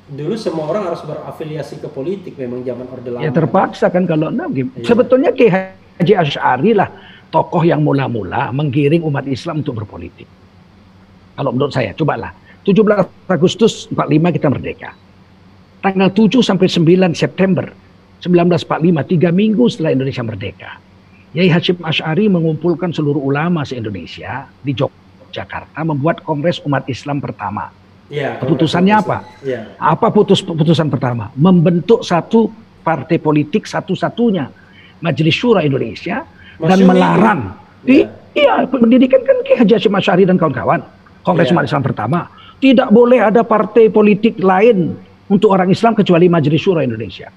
[0.10, 3.22] dulu semua orang harus berafiliasi ke politik memang zaman Orde Lama.
[3.22, 4.86] ya terpaksa kan kalau gim- Iya.
[4.90, 6.90] Sebetulnya Ki Haji Asy'ari lah
[7.30, 10.26] tokoh yang mula-mula menggiring umat Islam untuk berpolitik.
[11.38, 12.34] Kalau menurut saya, cobalah.
[12.66, 14.92] 17 Agustus 45 kita merdeka.
[15.80, 17.72] Tanggal 7 sampai 9 September
[18.20, 20.72] 1945, tiga minggu setelah Indonesia merdeka.
[21.32, 27.72] Yai Hashim Ash'ari mengumpulkan seluruh ulama se-Indonesia di Yogyakarta membuat Kongres Umat Islam pertama.
[28.10, 29.18] Iya, Keputusannya apa?
[29.46, 29.78] Iya.
[29.78, 31.30] Apa putus putusan pertama?
[31.38, 32.50] Membentuk satu
[32.82, 34.50] partai politik satu-satunya
[35.00, 36.26] Majelis Syura Indonesia
[36.58, 37.54] dan melarang.
[37.86, 40.86] I- Iya, pendidikan kan Ki Haji Hashim Asy'ari dan kawan-kawan.
[41.26, 41.50] Kongres.
[41.50, 42.30] Umat Islam pertama.
[42.62, 44.94] Tidak boleh ada partai politik lain
[45.26, 47.28] untuk orang Islam kecuali Majelis Syura Indonesia.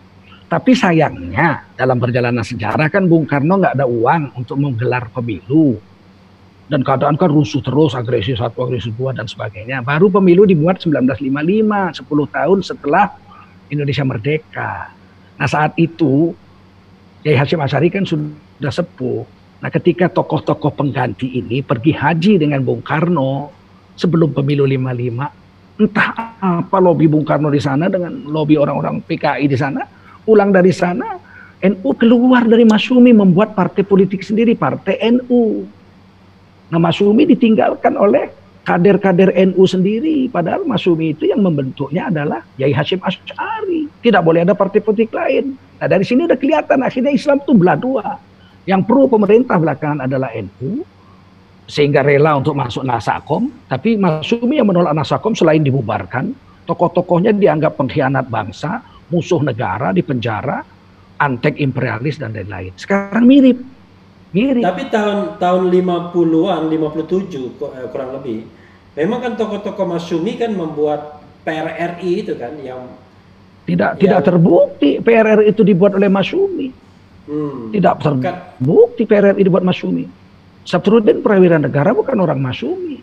[0.47, 5.81] Tapi sayangnya dalam perjalanan sejarah kan Bung Karno nggak ada uang untuk menggelar pemilu.
[6.71, 9.83] Dan keadaan kan rusuh terus, agresi satu, agresi dua, dan sebagainya.
[9.83, 13.13] Baru pemilu dibuat 1955, 10 tahun setelah
[13.69, 14.73] Indonesia merdeka.
[15.37, 16.33] Nah saat itu,
[17.23, 19.27] Kiai Hashim Asyari kan sudah sepuh.
[19.63, 23.51] Nah ketika tokoh-tokoh pengganti ini pergi haji dengan Bung Karno
[23.95, 26.09] sebelum pemilu 55, entah
[26.43, 29.87] apa lobby Bung Karno di sana dengan lobby orang-orang PKI di sana,
[30.27, 31.19] pulang dari sana,
[31.63, 35.63] NU keluar dari Masyumi membuat partai politik sendiri, partai NU.
[36.73, 38.33] Nah Masyumi ditinggalkan oleh
[38.65, 43.93] kader-kader NU sendiri, padahal Masyumi itu yang membentuknya adalah Yai Hashim Asy'ari.
[44.01, 45.53] Tidak boleh ada partai politik lain.
[45.53, 48.17] Nah dari sini udah kelihatan akhirnya Islam itu belah dua.
[48.65, 50.81] Yang pro pemerintah belakangan adalah NU,
[51.69, 56.33] sehingga rela untuk masuk Nasakom, tapi Masyumi yang menolak Nasakom selain dibubarkan,
[56.65, 58.81] tokoh-tokohnya dianggap pengkhianat bangsa,
[59.13, 60.65] musuh negara, dipenjara,
[61.21, 62.73] antek imperialis dan lain-lain.
[62.81, 63.61] Sekarang mirip.
[64.33, 64.65] Mirip.
[64.65, 68.49] Tapi tahun tahun 50-an, 57 ko- eh, kurang lebih.
[68.93, 72.89] Memang kan tokoh-tokoh Masyumi kan membuat PRRI itu kan yang
[73.63, 74.01] Tidak Ya.
[74.01, 76.75] tidak terbukti PRR itu dibuat oleh Masyumi.
[77.25, 80.03] hmm, Tidak terbukti PRR dibuat Masyumi.
[80.63, 82.99] Sabtrudin Prawira Negara bukan orang Masyumi.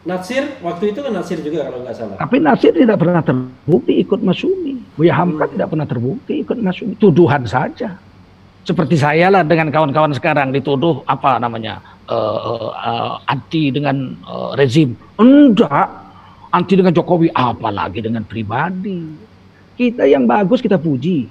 [0.00, 2.16] Natsir waktu itu kan Natsir juga kalau nggak salah.
[2.16, 4.74] Tapi Nasir tidak pernah terbukti ikut Masyumi.
[4.94, 5.52] Buya Hamka Hmm.
[5.52, 6.94] tidak pernah terbukti ikut Masyumi.
[6.96, 7.98] Tuduhan saja.
[8.60, 12.38] Seperti saya lah dengan kawan-kawan sekarang dituduh apa namanya eh,
[12.76, 14.92] eh, anti dengan eh, rezim.
[15.16, 15.88] Enggak.
[16.50, 19.06] Anti dengan Jokowi apalagi dengan pribadi.
[19.78, 21.30] Kita yang bagus kita puji.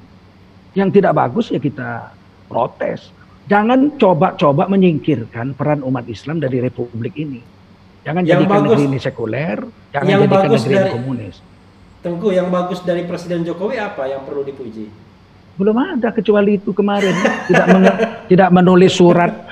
[0.73, 2.15] Yang tidak bagus ya kita
[2.47, 3.11] protes.
[3.49, 7.41] Jangan coba-coba menyingkirkan peran umat Islam dari republik ini.
[8.05, 9.57] Jangan Yang jadikan bagus- negeri ini sekuler,
[9.91, 11.35] jangan yang jadikan bagus negeri ini dari- komunis.
[11.99, 14.87] Tengku yang bagus dari Presiden Jokowi apa yang perlu dipuji?
[15.59, 17.11] Belum ada kecuali itu kemarin
[17.51, 17.99] tidak menge-
[18.31, 19.43] tidak menulis surat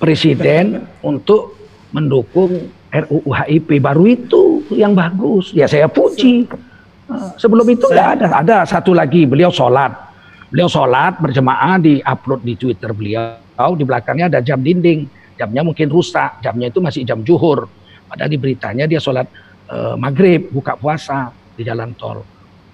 [0.00, 1.52] presiden untuk
[1.92, 5.52] mendukung RUU HIP baru itu yang bagus.
[5.52, 6.48] Ya saya puji.
[6.48, 8.26] Eh, Sebelum itu nggak ada.
[8.40, 9.92] Ada satu lagi beliau sholat.
[10.48, 13.36] Beliau sholat berjemaah di upload di Twitter beliau.
[13.76, 15.06] Di belakangnya ada jam dinding.
[15.36, 16.40] Jamnya mungkin rusak.
[16.40, 17.68] Jamnya itu masih jam juhur.
[18.08, 19.28] Padahal di beritanya dia sholat
[19.68, 22.24] eh, maghrib, buka puasa di jalan tol.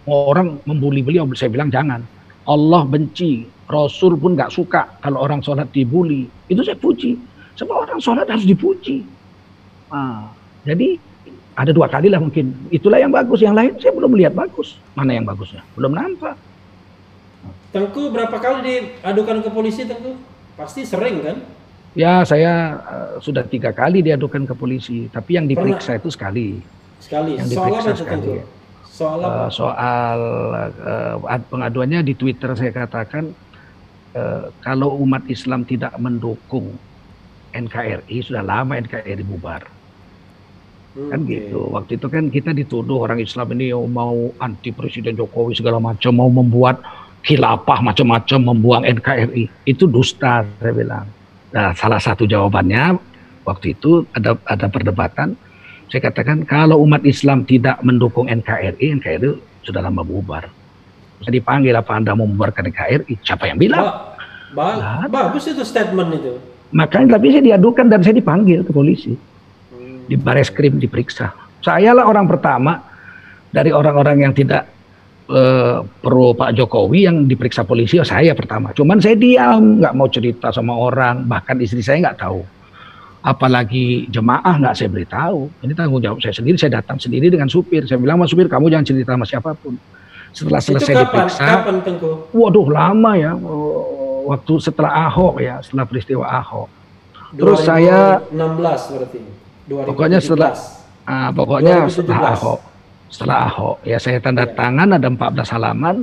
[0.06, 1.98] Orang membuli beliau, saya bilang jangan.
[2.46, 6.30] Allah benci, Rasul pun nggak suka kalau orang sholat dibully.
[6.46, 7.18] Itu saya puji.
[7.58, 9.02] Semua orang sholat harus dipuji.
[9.90, 10.30] Nah,
[10.62, 10.98] jadi
[11.58, 12.54] ada dua kali lah mungkin.
[12.70, 13.42] Itulah yang bagus.
[13.42, 14.78] Yang lain saya belum lihat bagus.
[14.94, 15.66] Mana yang bagusnya?
[15.74, 16.38] Belum nampak.
[17.74, 20.14] Tengku berapa kali diadukan ke polisi Tengku?
[20.54, 21.36] Pasti sering kan?
[21.98, 25.10] Ya saya eh, sudah tiga kali diadukan ke polisi.
[25.10, 26.62] Tapi yang diperiksa itu sekali.
[27.02, 27.42] Sekali.
[27.42, 28.22] Yang Soal diperiksa apa itu sekali.
[28.22, 28.55] Tengku?
[28.96, 29.44] Soal apa?
[29.44, 30.20] Eh, soal
[31.28, 33.28] eh, pengaduannya di Twitter saya katakan
[34.16, 36.72] eh, kalau umat Islam tidak mendukung
[37.52, 39.68] NKRI sudah lama NKRI bubar.
[40.96, 41.76] Hmm, kan gitu.
[41.76, 46.32] Waktu itu kan kita dituduh orang Islam ini mau anti Presiden Jokowi segala macam mau
[46.32, 46.80] membuat
[47.20, 51.04] khilafah macam-macam membuang NKRI itu dusta saya bilang.
[51.52, 52.96] Nah salah satu jawabannya
[53.44, 55.36] waktu itu ada ada perdebatan
[55.86, 59.30] saya katakan kalau umat Islam tidak mendukung NKRI NKRI
[59.62, 60.46] sudah lama bubar
[61.18, 64.14] saya dipanggil apa anda mau membubarkan NKRI siapa yang bilang Ba-
[64.52, 65.08] ba- ada.
[65.08, 66.32] bagus itu statement itu.
[66.68, 69.14] makanya tapi saya diadukan dan saya dipanggil ke polisi
[69.66, 70.06] Hmm.
[70.06, 71.34] di baris krim diperiksa.
[71.58, 72.78] Saya lah orang pertama
[73.48, 74.70] dari orang-orang yang tidak
[75.26, 78.70] eh, pro Pak Jokowi yang diperiksa polisi, ya saya pertama.
[78.70, 82.46] Cuman saya diam, nggak mau cerita sama orang, bahkan istri saya nggak tahu.
[83.26, 85.50] Apalagi jemaah nggak saya beritahu.
[85.58, 86.54] Ini tanggung jawab saya sendiri.
[86.54, 87.82] Saya datang sendiri dengan supir.
[87.82, 89.74] Saya bilang sama supir, kamu jangan cerita sama siapa pun.
[90.30, 91.02] Setelah Itu selesai kapan?
[91.02, 92.10] diperiksa, Kapan Tengku?
[92.30, 93.34] waduh lama ya.
[93.34, 93.82] Oh,
[94.26, 96.66] Waktu setelah Ahok ya, setelah peristiwa Ahok.
[97.32, 99.20] Terus saya 16 berarti.
[99.66, 99.86] 2017.
[99.86, 100.52] Pokoknya setelah
[101.02, 101.94] Ah, pokoknya 2017.
[101.94, 102.60] setelah Ahok,
[103.06, 104.54] setelah Ahok ya saya tanda Iya.
[104.54, 105.96] tangan ada 14 halaman.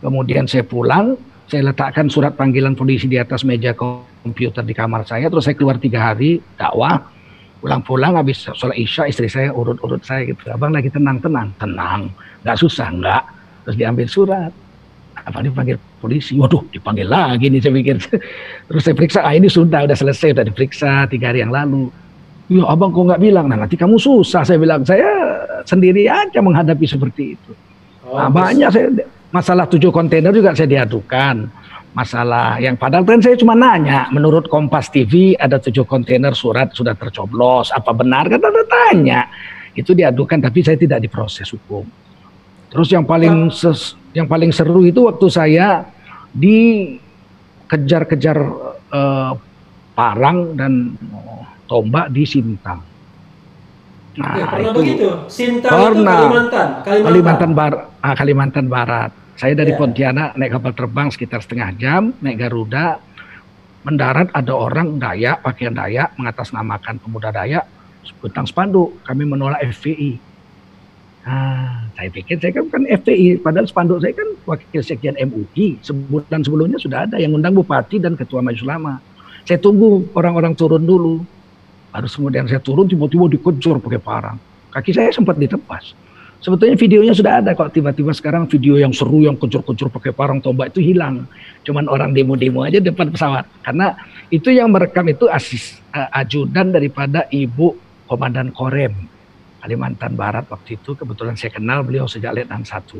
[0.00, 5.28] Kemudian saya pulang, saya letakkan surat panggilan polisi di atas meja komputer di kamar saya.
[5.28, 7.12] Terus saya keluar tiga hari dakwah.
[7.60, 10.52] Pulang-pulang habis sholat isya istri saya urut-urut saya gitu.
[10.52, 12.12] Abang lagi tenang-tenang, tenang,
[12.44, 13.22] nggak susah nggak.
[13.64, 14.52] Terus diambil surat.
[15.24, 16.36] Apa dipanggil polisi?
[16.36, 17.96] Waduh, dipanggil lagi nih saya pikir.
[18.68, 21.88] Terus saya periksa, ah ini sudah, udah selesai, udah diperiksa tiga hari yang lalu.
[22.52, 24.44] Ya abang kok nggak bilang, nah nanti kamu susah.
[24.44, 25.08] Saya bilang, saya
[25.64, 27.52] sendiri aja menghadapi seperti itu.
[28.04, 28.92] Oh, Nah, banyak saya
[29.34, 31.50] masalah tujuh kontainer juga saya diadukan.
[31.94, 36.98] Masalah yang padahal kan saya cuma nanya, menurut Kompas TV ada tujuh kontainer surat sudah
[36.98, 38.26] tercoblos, apa benar?
[38.26, 39.30] Kan ada tanya.
[39.74, 41.86] Itu diadukan tapi saya tidak diproses hukum.
[42.74, 45.86] Terus yang paling ses- yang paling seru itu waktu saya
[46.34, 48.38] dikejar-kejar
[48.90, 49.32] eh,
[49.94, 50.98] parang dan
[51.70, 52.82] tombak di Sintang.
[54.14, 55.06] Nah, Ya, pernah itu begitu.
[55.26, 56.02] Sintang itu.
[56.02, 56.68] Kalimantan.
[56.82, 57.06] Kalimantan.
[57.06, 59.10] Kalimantan Barat, ah, Kalimantan Barat.
[59.34, 59.78] Saya dari Ya.
[59.78, 63.02] Pontianak naik kapal terbang sekitar setengah jam, naik Garuda,
[63.82, 67.66] mendarat ada orang Dayak, pakaian Dayak, mengatasnamakan pemuda Dayak,
[68.22, 70.16] bentang spanduk, kami menolak FPI.
[71.24, 75.80] Ah, saya pikir saya kan bukan FPI, padahal spanduk saya kan wakil sekjen MUI.
[75.80, 79.00] Sebulan sebelumnya sudah ada yang undang bupati dan ketua majelis ulama.
[79.44, 81.24] Saya tunggu orang-orang turun dulu.
[81.92, 84.36] Baru kemudian saya turun tiba-tiba dikejar pakai parang.
[84.72, 85.96] Kaki saya sempat ditebas.
[86.44, 90.76] Sebetulnya videonya sudah ada kok tiba-tiba sekarang video yang seru yang kencur-kencur pakai parang tombak
[90.76, 91.24] itu hilang.
[91.64, 93.48] Cuman orang demo-demo aja depan pesawat.
[93.64, 93.96] Karena
[94.28, 98.92] itu yang merekam itu asis eh, ajudan daripada Ibu Komandan Korem
[99.64, 102.92] Kalimantan Barat waktu itu kebetulan saya kenal beliau sejak Letnan 1.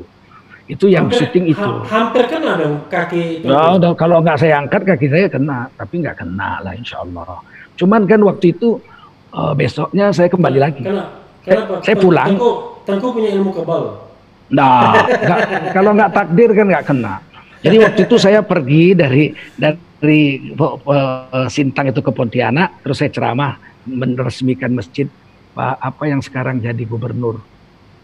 [0.64, 1.60] Itu yang Hampir- syuting itu.
[1.60, 3.44] ha- hampir kena dong kaki.
[3.44, 7.44] Nah, kalau nggak saya angkat kaki saya kena, tapi nggak kena lah insya Allah.
[7.76, 8.80] Cuman kan waktu itu
[9.36, 10.80] eh, besoknya saya kembali lagi.
[10.80, 11.23] Kena.
[11.44, 11.84] Kenapa?
[11.84, 12.28] saya pulang.
[12.32, 12.50] Tengku,
[12.88, 13.82] Tengku punya ilmu kebal.
[14.52, 17.14] Nah, nggak- kalau nggak takdir kan nggak kena.
[17.64, 23.56] Jadi waktu itu saya pergi dari dari eh, Sintang itu ke Pontianak, terus saya ceramah
[23.88, 25.08] meresmikan masjid
[25.54, 27.40] Pak apa yang sekarang jadi gubernur.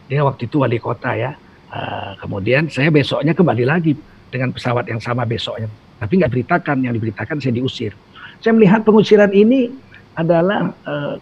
[0.08, 1.36] Dia waktu itu wali kota ya.
[1.70, 3.92] Eh, kemudian saya besoknya kembali lagi
[4.32, 5.68] dengan pesawat yang sama besoknya.
[6.00, 7.92] Tapi nggak beritakan, yang diberitakan saya diusir.
[8.40, 9.68] Saya melihat pengusiran ini
[10.16, 11.14] adalah eh,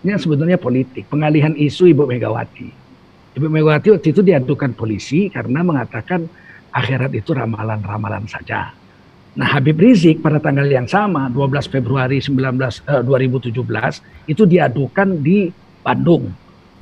[0.00, 2.72] kasusnya sebetulnya politik, pengalihan isu Ibu Megawati.
[3.36, 6.24] Ibu Megawati waktu itu diadukan polisi karena mengatakan
[6.72, 8.72] akhirat itu ramalan-ramalan saja.
[9.36, 15.52] Nah Habib Rizik pada tanggal yang sama 12 Februari 19, eh, 2017 itu diadukan di
[15.84, 16.32] Bandung.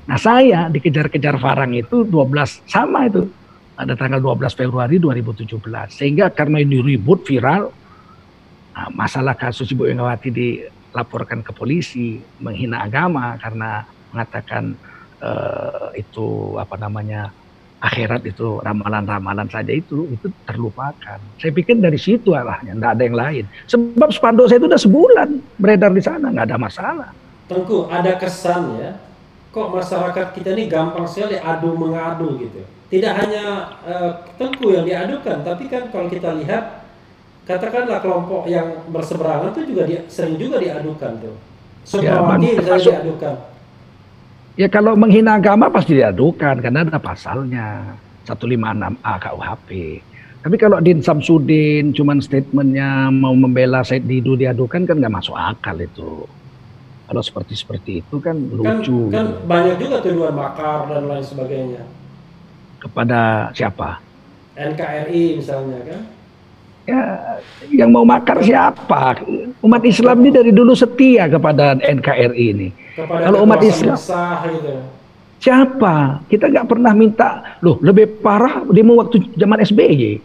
[0.06, 3.26] Nah saya dikejar-kejar Farang itu 12 sama itu
[3.74, 5.58] ada tanggal 12 Februari 2017
[5.90, 7.74] sehingga karena ini ribut viral
[8.78, 14.72] nah, masalah kasus Ibu Megawati dilaporkan ke polisi menghina agama karena mengatakan
[15.20, 17.28] eh, itu apa namanya
[17.78, 21.18] akhirat itu ramalan-ramalan saja itu itu terlupakan.
[21.38, 23.44] Saya pikir dari situ arahnya, nggak ada yang lain.
[23.70, 27.10] Sebab spanduk saya itu udah sebulan beredar di sana, nggak ada masalah.
[27.46, 28.90] Tengku ada kesan ya,
[29.54, 32.66] kok masyarakat kita ini gampang sekali adu mengadu gitu.
[32.88, 33.44] Tidak hanya
[33.86, 36.87] eh, Tengku yang diadukan, tapi kan kalau kita lihat,
[37.48, 41.32] katakanlah kelompok yang berseberangan itu juga dia, sering juga diadukan tuh.
[41.32, 43.34] Ya, Sukmawati misalnya termasuk- diadukan.
[44.58, 49.70] Ya kalau menghina agama pasti diadukan karena ada pasalnya 156A KUHP.
[50.38, 55.78] Tapi kalau Din Samsudin cuman statementnya mau membela Said Didu diadukan kan nggak masuk akal
[55.78, 56.26] itu.
[57.08, 59.08] Kalau seperti seperti itu kan, kan lucu.
[59.08, 61.82] Kan, kan banyak juga tuduhan makar dan lain sebagainya.
[62.82, 64.02] Kepada siapa?
[64.58, 66.17] NKRI misalnya kan?
[66.88, 67.04] Ya,
[67.68, 69.20] yang mau makar siapa?
[69.60, 72.68] Umat Islam ini dari dulu setia kepada NKRI ini.
[72.96, 74.72] Kepada Kalau umat Islam besar, gitu.
[75.36, 76.24] Siapa?
[76.32, 77.60] Kita nggak pernah minta.
[77.60, 80.16] Loh, lebih parah demo waktu zaman SBY.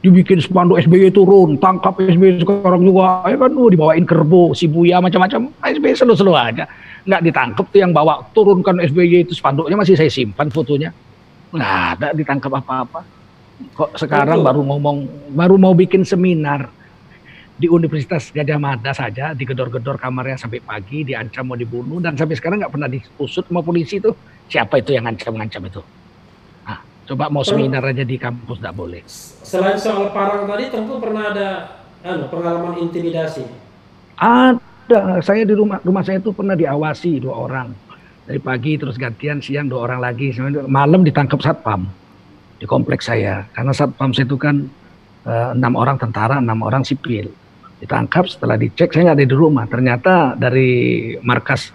[0.00, 3.28] Dibikin spanduk SBY turun, tangkap SBY sekarang juga.
[3.28, 5.52] Ya kan, oh, dibawain kerbo, Sibuya, macam-macam.
[5.60, 6.64] SBY selalu-selalu aja.
[7.04, 10.88] Nggak ditangkap tuh yang bawa turunkan SBY itu spanduknya masih saya simpan fotonya.
[11.52, 13.21] Nggak ada ditangkap apa-apa.
[13.72, 14.48] Kok sekarang Betul.
[14.48, 14.96] baru ngomong,
[15.32, 16.68] baru mau bikin seminar
[17.56, 22.58] di Universitas Gajah Mada saja digedor-gedor kamarnya sampai pagi diancam mau dibunuh dan sampai sekarang
[22.58, 24.10] nggak pernah diusut sama polisi itu.
[24.50, 25.82] Siapa itu yang ngancam-ngancam itu?
[26.66, 29.02] Nah, coba mau seminar aja di kampus nggak boleh.
[29.46, 31.48] selain soal parang tadi tentu pernah ada
[32.02, 33.46] anu, pengalaman intimidasi?
[34.18, 35.22] Ada.
[35.22, 37.68] Saya di rumah rumah saya itu pernah diawasi dua orang.
[38.22, 40.34] Dari pagi terus gantian siang dua orang lagi.
[40.66, 42.01] Malam ditangkap satpam
[42.62, 43.50] di kompleks saya.
[43.50, 44.62] Karena satpam saya itu kan
[45.26, 47.26] eh, enam orang tentara enam orang sipil.
[47.82, 49.66] Ditangkap setelah dicek saya nggak ada di rumah.
[49.66, 50.70] Ternyata dari
[51.18, 51.74] markas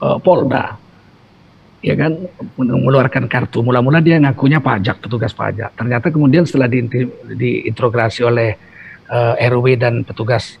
[0.00, 0.80] uh, Polda
[1.84, 2.16] ya kan
[2.56, 3.60] mengeluarkan kartu.
[3.60, 5.76] Mula-mula dia ngakunya pajak petugas pajak.
[5.76, 6.80] Ternyata kemudian setelah di,
[7.36, 8.56] diinterogasi oleh
[9.12, 10.56] uh, eh, RW dan petugas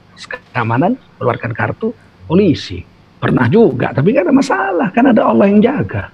[0.52, 1.96] keamanan mengeluarkan kartu
[2.28, 2.84] polisi.
[3.16, 6.12] Pernah juga tapi nggak ada masalah kan ada Allah yang jaga.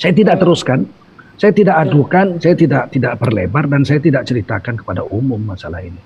[0.00, 0.88] Saya tidak teruskan
[1.36, 6.00] saya tidak adukan saya tidak tidak perlebar dan saya tidak ceritakan kepada umum masalah ini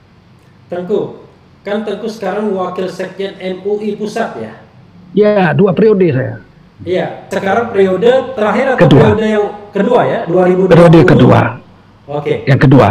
[0.71, 4.53] Tengku Kan Tengku sekarang wakil sekjen MUI pusat ya?
[5.13, 6.41] Ya, dua periode saya.
[6.81, 9.01] Iya, sekarang periode terakhir atau kedua.
[9.13, 10.19] periode yang kedua ya?
[10.25, 10.73] 2020.
[10.73, 11.41] Periode kedua.
[12.09, 12.35] Oke.
[12.49, 12.89] Yang kedua.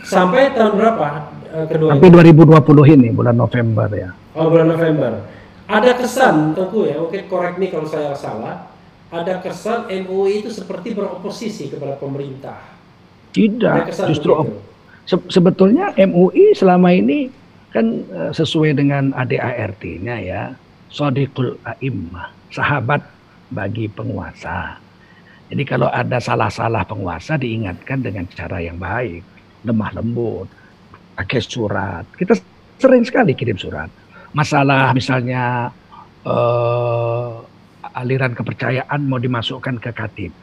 [0.00, 1.06] Sampai tahun berapa
[1.52, 1.90] uh, kedua?
[1.92, 2.32] Sampai ini?
[2.32, 4.08] 2020 ini, bulan November ya.
[4.32, 5.12] Oh, bulan November.
[5.68, 8.72] Ada kesan Tengku ya, oke korek nih kalau saya salah.
[9.08, 12.60] Ada kesan MUI itu seperti beroposisi kepada pemerintah.
[13.32, 14.32] Tidak, justru
[15.08, 17.32] se sebetulnya MUI selama ini
[17.72, 20.42] kan uh, sesuai dengan ADART-nya ya,
[20.92, 23.00] sodiqul a'immah, sahabat
[23.48, 24.76] bagi penguasa.
[25.48, 29.24] Jadi kalau ada salah-salah penguasa diingatkan dengan cara yang baik,
[29.64, 30.48] lemah lembut,
[31.16, 32.04] pakai surat.
[32.12, 32.36] Kita
[32.76, 33.88] sering sekali kirim surat.
[34.36, 35.72] Masalah misalnya
[36.28, 37.47] uh,
[37.98, 40.42] aliran kepercayaan mau dimasukkan ke KTP,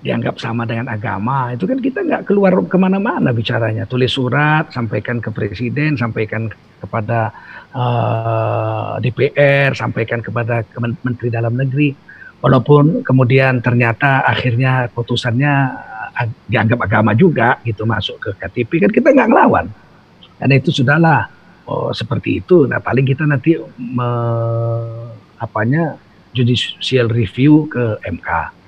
[0.00, 3.84] dianggap sama dengan agama itu kan kita nggak keluar ke mana-mana bicaranya.
[3.84, 6.48] Tulis surat sampaikan ke presiden sampaikan
[6.80, 7.28] kepada
[7.76, 10.64] uh, eh, DPR sampaikan kepada
[11.04, 11.92] menteri dalam negeri.
[12.40, 15.54] Walaupun kemudian ternyata akhirnya putusannya
[16.16, 19.68] uh, dianggap agama juga gitu masuk ke KTP kan kita nggak ngelawan.
[20.40, 21.28] Karena itu sudahlah
[21.68, 22.64] oh, seperti itu.
[22.64, 24.08] Nah paling kita nanti me,
[25.36, 26.00] apanya
[26.32, 28.60] judicial review ke MK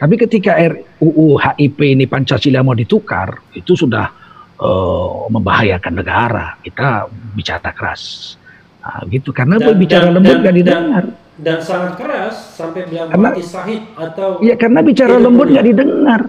[0.00, 4.08] tapi ketika RUU HIP ini Pancasila mau ditukar, itu sudah
[4.56, 6.56] uh, membahayakan negara.
[6.64, 7.04] Kita
[7.36, 8.34] bicara keras.
[8.80, 11.04] Nah, gitu karena dan, bicara dan, lembut nggak didengar.
[11.04, 15.66] Dan, dan sangat keras sampai bilang karena, mati sahid atau Iya, karena bicara lembut nggak
[15.68, 16.20] didengar.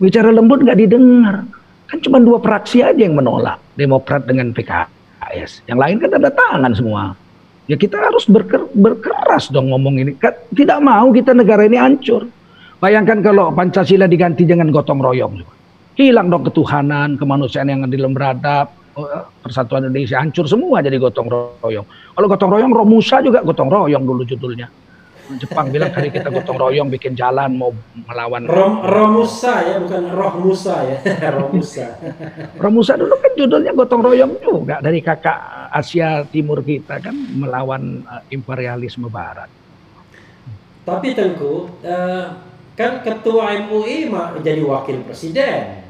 [0.00, 1.36] Bicara lembut nggak didengar.
[1.92, 5.68] Kan cuma dua fraksi aja yang menolak, Demokrat dengan PKS.
[5.68, 7.12] Yang lain kan ada tangan semua.
[7.70, 10.12] Ya kita harus berker, berkeras dong ngomong ini.
[10.50, 12.26] Tidak mau kita negara ini hancur.
[12.82, 15.46] Bayangkan kalau Pancasila diganti dengan gotong royong.
[15.94, 19.06] Hilang dong ketuhanan, kemanusiaan yang adil beradab, oh,
[19.44, 21.30] persatuan Indonesia hancur semua jadi gotong
[21.62, 21.86] royong.
[21.86, 24.66] Kalau gotong royong Romusa juga gotong royong dulu judulnya.
[25.38, 30.34] Jepang bilang hari kita gotong royong bikin jalan mau melawan Rom, Romusa ya bukan Roh
[30.42, 30.98] Musa ya
[31.38, 31.86] Romusa
[32.58, 38.20] Romusa dulu kan judulnya gotong royong juga dari kakak Asia Timur kita kan melawan uh,
[38.28, 39.48] imperialisme Barat.
[40.82, 42.26] Tapi Tengku uh,
[42.72, 44.08] Kan ketua MUI
[44.40, 45.84] jadi wakil presiden.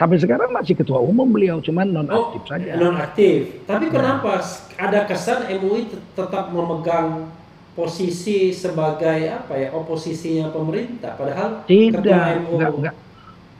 [0.00, 2.72] Sampai sekarang masih ketua umum beliau, cuman non aktif oh, saja.
[2.80, 3.62] Non aktif.
[3.68, 3.92] Tapi nah.
[3.92, 4.40] kenapa
[4.80, 7.28] ada kesan MUI tetap memegang
[7.72, 12.52] posisi sebagai apa ya oposisinya pemerintah, padahal tidak, MUI...
[12.52, 12.94] enggak, enggak.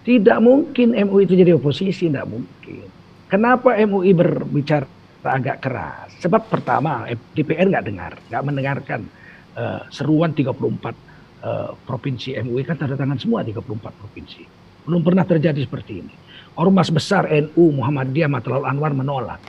[0.05, 2.85] tidak mungkin MUI itu jadi oposisi, tidak mungkin.
[3.33, 4.85] Kenapa MUI berbicara
[5.25, 6.13] agak keras?
[6.21, 9.01] Sebab pertama DPR nggak dengar, nggak mendengarkan
[9.57, 14.45] uh, seruan 34 uh, provinsi MUI kan tanda tangan semua 34 provinsi.
[14.85, 16.15] Belum pernah terjadi seperti ini.
[16.61, 19.41] Ormas besar NU Muhammadiyah Matlal Anwar menolak.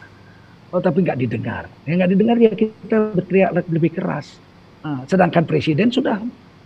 [0.72, 1.68] Oh tapi nggak didengar.
[1.84, 4.40] Ya nggak didengar ya kita berteriak lebih keras.
[4.84, 6.20] Nah, sedangkan presiden sudah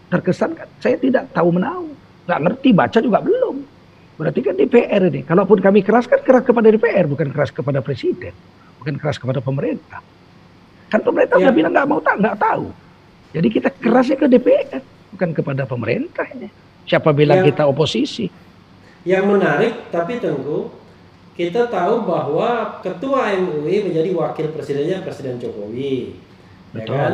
[0.09, 1.85] terkesan kan saya tidak tahu menau.
[2.25, 3.55] Nggak ngerti baca juga belum.
[4.17, 5.21] Berarti kan DPR ini.
[5.21, 8.33] Kalaupun kami keras kan keras kepada DPR bukan keras kepada presiden.
[8.81, 10.01] Bukan keras kepada pemerintah.
[10.89, 11.47] Kan pemerintah ya.
[11.47, 12.73] udah bilang nggak mau tak nggak tahu.
[13.35, 14.81] Jadi kita kerasnya ke DPR,
[15.13, 16.47] bukan kepada pemerintah ini.
[16.87, 18.31] Siapa bilang yang, kita oposisi?
[19.03, 20.71] Yang menarik, tapi tunggu,
[21.35, 26.15] kita tahu bahwa ketua MUI menjadi wakil presidennya Presiden Jokowi,
[26.73, 26.95] ya Betul.
[26.95, 27.13] ya kan?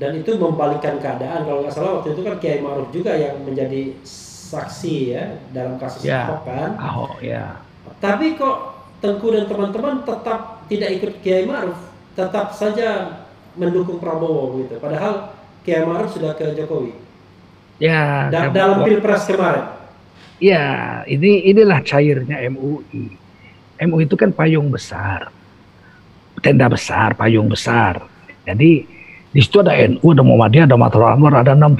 [0.00, 1.44] Dan itu membalikkan keadaan.
[1.44, 3.92] Kalau nggak salah waktu itu kan Kiai Maruf juga yang menjadi
[4.50, 6.70] saksi ya dalam kasus ya, Ahok kan.
[6.80, 7.60] Ahok ya.
[8.00, 11.76] Tapi kok Tengku dan teman-teman tetap tidak ikut Kiai Maruf,
[12.16, 13.20] tetap saja
[13.56, 14.80] mendukung Prabowo gitu.
[14.80, 16.96] Padahal Kiai Maruf sudah ke Jokowi.
[17.80, 18.28] Ya.
[18.32, 19.80] Da dalam pilpres kemarin.
[20.40, 23.12] Ya, ini inilah cairnya MUI.
[23.80, 25.28] MUI itu kan payung besar,
[26.40, 28.04] tenda besar, payung besar.
[28.48, 28.99] Jadi
[29.30, 31.78] di situ ada NU, ada Muhammadiyah, ada Matul Anwar, ada 60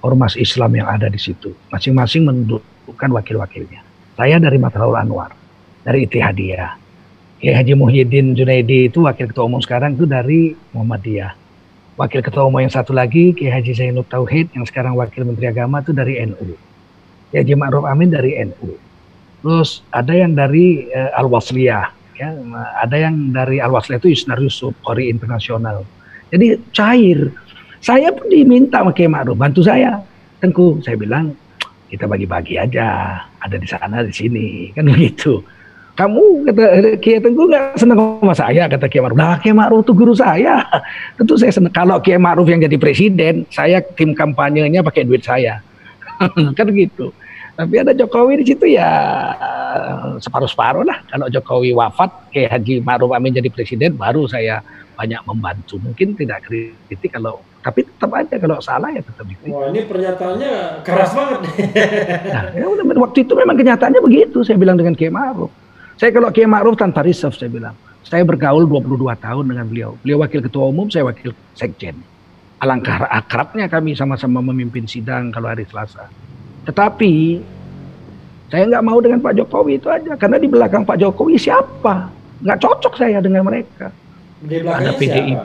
[0.00, 1.52] ormas Islam yang ada di situ.
[1.68, 3.84] Masing-masing mendudukkan wakil-wakilnya.
[4.16, 5.36] Saya dari Matul Anwar,
[5.84, 6.80] dari Itihadiyah.
[7.42, 11.34] Kiai Haji Muhyiddin Junaidi itu wakil ketua umum sekarang itu dari Muhammadiyah.
[12.00, 15.84] Wakil ketua umum yang satu lagi Kiai Haji Zainul Tauhid yang sekarang wakil Menteri Agama
[15.84, 16.56] itu dari NU.
[17.28, 18.80] Kiai Haji Ma'ruf Amin dari NU.
[19.44, 21.84] Terus ada yang dari uh, Al-Wasliyah,
[22.16, 22.30] ya,
[22.80, 25.82] ada yang dari Al-Wasliyah itu Yusnar Yusuf, Kori Internasional.
[26.32, 27.28] Jadi cair.
[27.82, 30.00] Saya pun diminta sama Kiai Ma'ruf, bantu saya.
[30.40, 31.34] Tengku, saya bilang,
[31.92, 33.20] kita bagi-bagi aja.
[33.42, 34.70] Ada di sana, di sini.
[34.72, 35.44] Kan begitu
[35.92, 36.64] kamu kata
[37.04, 39.18] Kiai Tengku nggak senang sama saya kata Kiai Ma'ruf.
[39.18, 40.64] Nah Kiai Ma'ruf itu guru saya.
[41.20, 41.72] Tentu saya senang.
[41.72, 45.60] Kalau Kiai Ma'ruf yang jadi presiden, saya tim kampanyenya pakai duit saya.
[46.56, 47.12] kan gitu.
[47.52, 48.88] Tapi ada Jokowi di situ ya
[50.20, 51.04] separuh-separuh lah.
[51.08, 54.64] Kalau Jokowi wafat, Kiai Haji Ma'ruf Amin jadi presiden, baru saya
[54.96, 55.76] banyak membantu.
[55.80, 59.54] Mungkin tidak kritik kalau tapi tetap aja kalau salah ya tetap dikritik.
[59.54, 61.40] Wah ini pernyataannya keras banget.
[62.34, 62.66] nah, ya,
[62.98, 64.42] waktu itu memang kenyataannya begitu.
[64.42, 65.62] Saya bilang dengan Kiai Ma'ruf
[66.02, 67.78] saya kalau Kiai Ma'ruf tanpa reserve saya bilang.
[68.02, 69.90] Saya bergaul 22 tahun dengan beliau.
[70.02, 71.96] Beliau wakil ketua umum, saya wakil sekjen.
[72.58, 76.10] Alangkah akrabnya kami sama-sama memimpin sidang kalau hari Selasa.
[76.68, 77.42] Tetapi
[78.52, 80.12] saya nggak mau dengan Pak Jokowi itu aja.
[80.14, 82.12] Karena di belakang Pak Jokowi siapa?
[82.44, 83.88] Nggak cocok saya dengan mereka.
[84.44, 85.40] Di ada PDIP.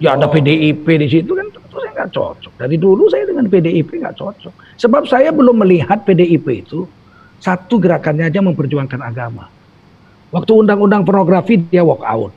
[0.00, 0.32] Ya ada oh.
[0.32, 2.52] PDIP di situ kan tentu saya nggak cocok.
[2.58, 4.54] Dari dulu saya dengan PDIP nggak cocok.
[4.80, 6.88] Sebab saya belum melihat PDIP itu
[7.38, 9.46] satu gerakannya aja memperjuangkan agama.
[10.34, 12.32] Waktu undang-undang pornografi dia walk out.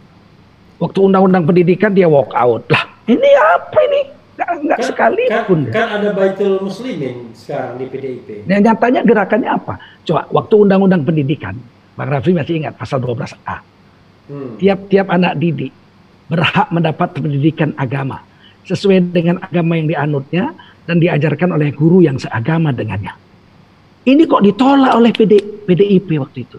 [0.78, 2.70] Waktu undang-undang pendidikan dia walk out.
[2.70, 4.02] Lah, ini apa ini?
[4.34, 5.60] Enggak, enggak kan, sekalipun.
[5.70, 8.28] Kan, kan ada Baitul Muslimin sekarang di PDIP.
[8.50, 9.74] Nah, nyatanya gerakannya apa?
[10.02, 11.54] Coba waktu undang-undang pendidikan,
[11.94, 13.58] Bang Raffi masih ingat pasal 12A.
[14.34, 14.58] Hmm.
[14.58, 15.70] Tiap-tiap anak didik
[16.32, 18.26] berhak mendapat pendidikan agama
[18.66, 20.56] sesuai dengan agama yang dianutnya
[20.90, 23.14] dan diajarkan oleh guru yang seagama dengannya.
[24.04, 26.58] Ini kok ditolak oleh PD, PDIP waktu itu.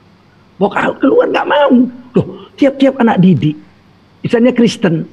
[0.62, 1.75] Walk keluar nggak mau.
[2.14, 3.59] Loh, tiap-tiap anak didik,
[4.22, 5.05] misalnya Kristen,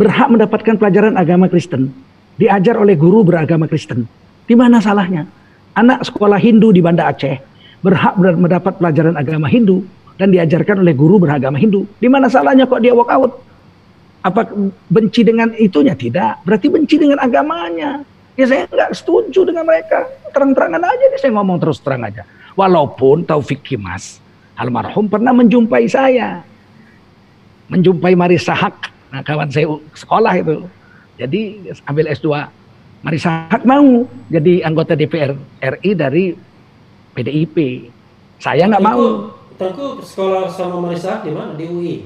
[0.00, 1.92] berhak mendapatkan pelajaran agama Kristen,
[2.36, 4.04] diajar oleh guru beragama Kristen.
[4.46, 5.26] Di mana salahnya?
[5.76, 7.36] Anak sekolah Hindu di Banda Aceh
[7.84, 9.84] berhak mendapat pelajaran agama Hindu
[10.16, 11.84] dan diajarkan oleh guru beragama Hindu.
[12.00, 13.32] Di mana salahnya kok dia walk out?
[14.24, 14.48] Apa
[14.88, 15.92] benci dengan itunya?
[15.92, 16.48] Tidak.
[16.48, 18.00] Berarti benci dengan agamanya.
[18.36, 20.08] Ya saya nggak setuju dengan mereka.
[20.32, 22.24] Terang-terangan aja nih saya ngomong terus terang aja.
[22.56, 24.20] Walaupun Taufik Kimas
[24.56, 26.40] almarhum pernah menjumpai saya.
[27.66, 30.62] Menjumpai Marisa Hak, nah, kawan saya sekolah itu.
[31.16, 32.28] Jadi ambil S2.
[33.04, 36.34] Marisa Hak mau jadi anggota DPR RI dari
[37.14, 37.88] PDIP.
[38.40, 39.32] Saya nggak mau.
[39.56, 41.56] Tengku sekolah sama Marisa di mana?
[41.56, 42.04] Di UI?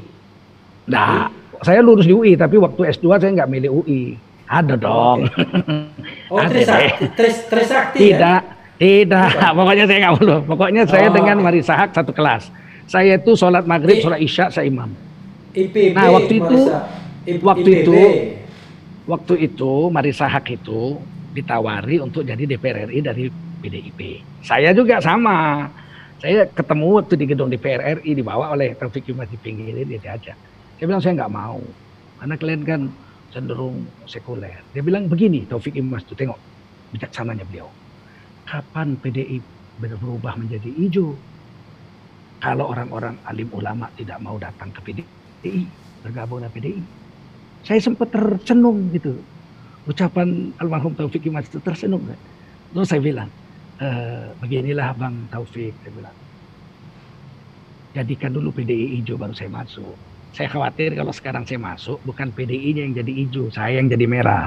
[0.87, 1.67] Nah, di?
[1.67, 4.15] saya lulus di UI, tapi waktu S2 saya nggak milih UI.
[4.51, 5.31] Ada dong.
[6.31, 7.11] Oh, Trisakti,
[7.51, 8.03] Trisakti ya?
[8.15, 8.43] Tidak.
[8.81, 10.37] Tidak, pokoknya saya nggak perlu.
[10.49, 11.15] Pokoknya saya oh.
[11.15, 12.49] dengan Marisa Hak satu kelas.
[12.89, 14.89] Saya itu sholat maghrib, sholat isya, saya imam.
[15.53, 16.79] IPB, nah waktu itu, Marisa.
[17.45, 17.81] waktu IPB.
[17.85, 17.99] itu,
[19.11, 21.03] waktu itu Marisa Hak itu
[21.35, 24.23] ditawari untuk jadi DPR RI dari PDIP.
[24.47, 25.67] Saya juga sama.
[26.23, 30.39] Saya ketemu waktu di gedung DPR RI dibawa oleh Taufik Yumas di pinggir dia diajak.
[30.79, 31.61] Saya bilang saya nggak mau
[32.23, 32.81] karena kalian kan
[33.35, 34.63] cenderung sekuler.
[34.71, 36.39] Dia bilang begini Taufik Imas tuh tengok
[36.95, 37.71] bijaksananya beliau
[38.51, 39.39] kapan PDI
[39.79, 41.15] berubah menjadi hijau?
[42.43, 45.71] Kalau orang-orang alim ulama tidak mau datang ke PDI,
[46.03, 47.00] bergabung dengan PDI.
[47.65, 49.17] Saya sempat tercenung gitu.
[49.89, 52.05] Ucapan almarhum Taufik Imas itu tersenung.
[52.73, 53.29] Lalu saya bilang,
[53.81, 53.89] e,
[54.41, 56.17] beginilah Bang Taufik, saya bilang.
[57.91, 59.99] Jadikan dulu PDI hijau baru saya masuk.
[60.31, 64.47] Saya khawatir kalau sekarang saya masuk, bukan PDI-nya yang jadi hijau, saya yang jadi merah.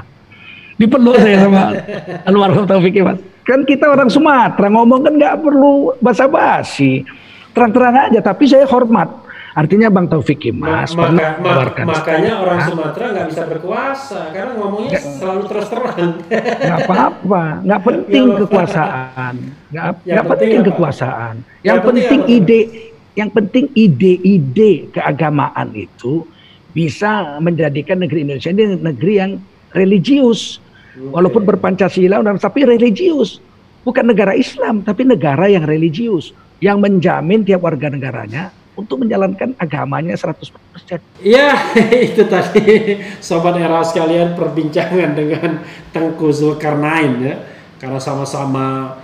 [0.80, 1.76] Dipeluk saya sama
[2.28, 3.20] almarhum Taufik Imas.
[3.44, 7.04] Kan kita orang Sumatera ngomong kan nggak perlu basa-basi.
[7.52, 9.23] Terang-terang aja, tapi saya hormat.
[9.54, 14.20] Artinya Bang Taufik Imas Ma- pernah maka, ma- mengeluarkan makanya orang Sumatera nggak bisa berkuasa
[14.34, 16.10] karena ngomongnya selalu terus terang.
[16.26, 18.42] nggak apa-apa, nggak penting Nggak apa-apa.
[18.50, 19.34] kekuasaan,
[19.70, 20.68] nggak nggak penting penting apa?
[20.68, 21.34] kekuasaan.
[21.38, 22.60] Yang Yang penting penting ide,
[23.14, 26.26] yang penting ide-ide keagamaan itu
[26.70, 29.30] bisa menjadikan negeri Indonesia ini negeri yang
[29.70, 30.58] religius,
[30.98, 33.38] walaupun berpancasila tapi religius,
[33.82, 40.18] bukan negara Islam tapi negara yang religius yang menjamin tiap warga negaranya untuk menjalankan agamanya
[40.18, 40.98] 100%.
[41.22, 41.54] Iya,
[42.10, 45.62] itu tadi sobat era sekalian perbincangan dengan
[45.94, 47.34] Tengku Zulkarnain ya.
[47.78, 48.98] Karena sama-sama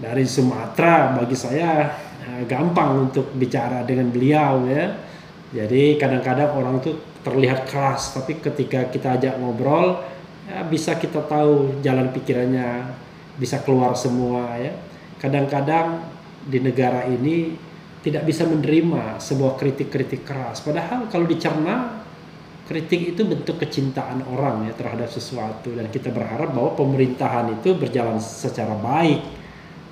[0.00, 1.92] dari Sumatera bagi saya
[2.24, 4.96] eh, gampang untuk bicara dengan beliau ya.
[5.54, 10.02] Jadi kadang-kadang orang tuh terlihat keras, tapi ketika kita ajak ngobrol
[10.44, 12.90] ya bisa kita tahu jalan pikirannya,
[13.38, 14.72] bisa keluar semua ya.
[15.20, 16.04] Kadang-kadang
[16.44, 17.56] di negara ini
[18.04, 20.60] tidak bisa menerima sebuah kritik-kritik keras.
[20.60, 22.04] Padahal kalau dicerna
[22.68, 28.20] kritik itu bentuk kecintaan orang ya terhadap sesuatu dan kita berharap bahwa pemerintahan itu berjalan
[28.20, 29.24] secara baik.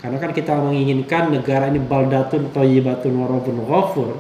[0.04, 4.10] Karena kan kita menginginkan negara ini baldatun thayyibatun warabun ghafur,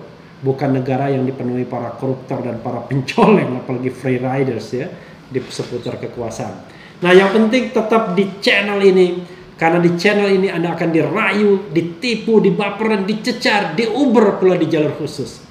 [0.40, 4.88] bukan negara yang dipenuhi para koruptor dan para pencoleng apalagi free riders ya
[5.28, 6.80] di seputar kekuasaan.
[7.02, 9.26] Nah, yang penting tetap di channel ini
[9.56, 15.44] karena di channel ini Anda akan dirayu, ditipu, dibaperan, dicecar, diuber pula di jalur khusus.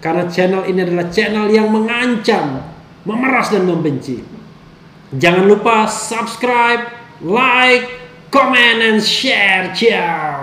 [0.00, 2.64] Karena channel ini adalah channel yang mengancam,
[3.04, 4.24] memeras dan membenci.
[5.12, 6.88] Jangan lupa subscribe,
[7.20, 7.84] like,
[8.32, 9.74] comment, and share.
[9.76, 10.39] Ciao.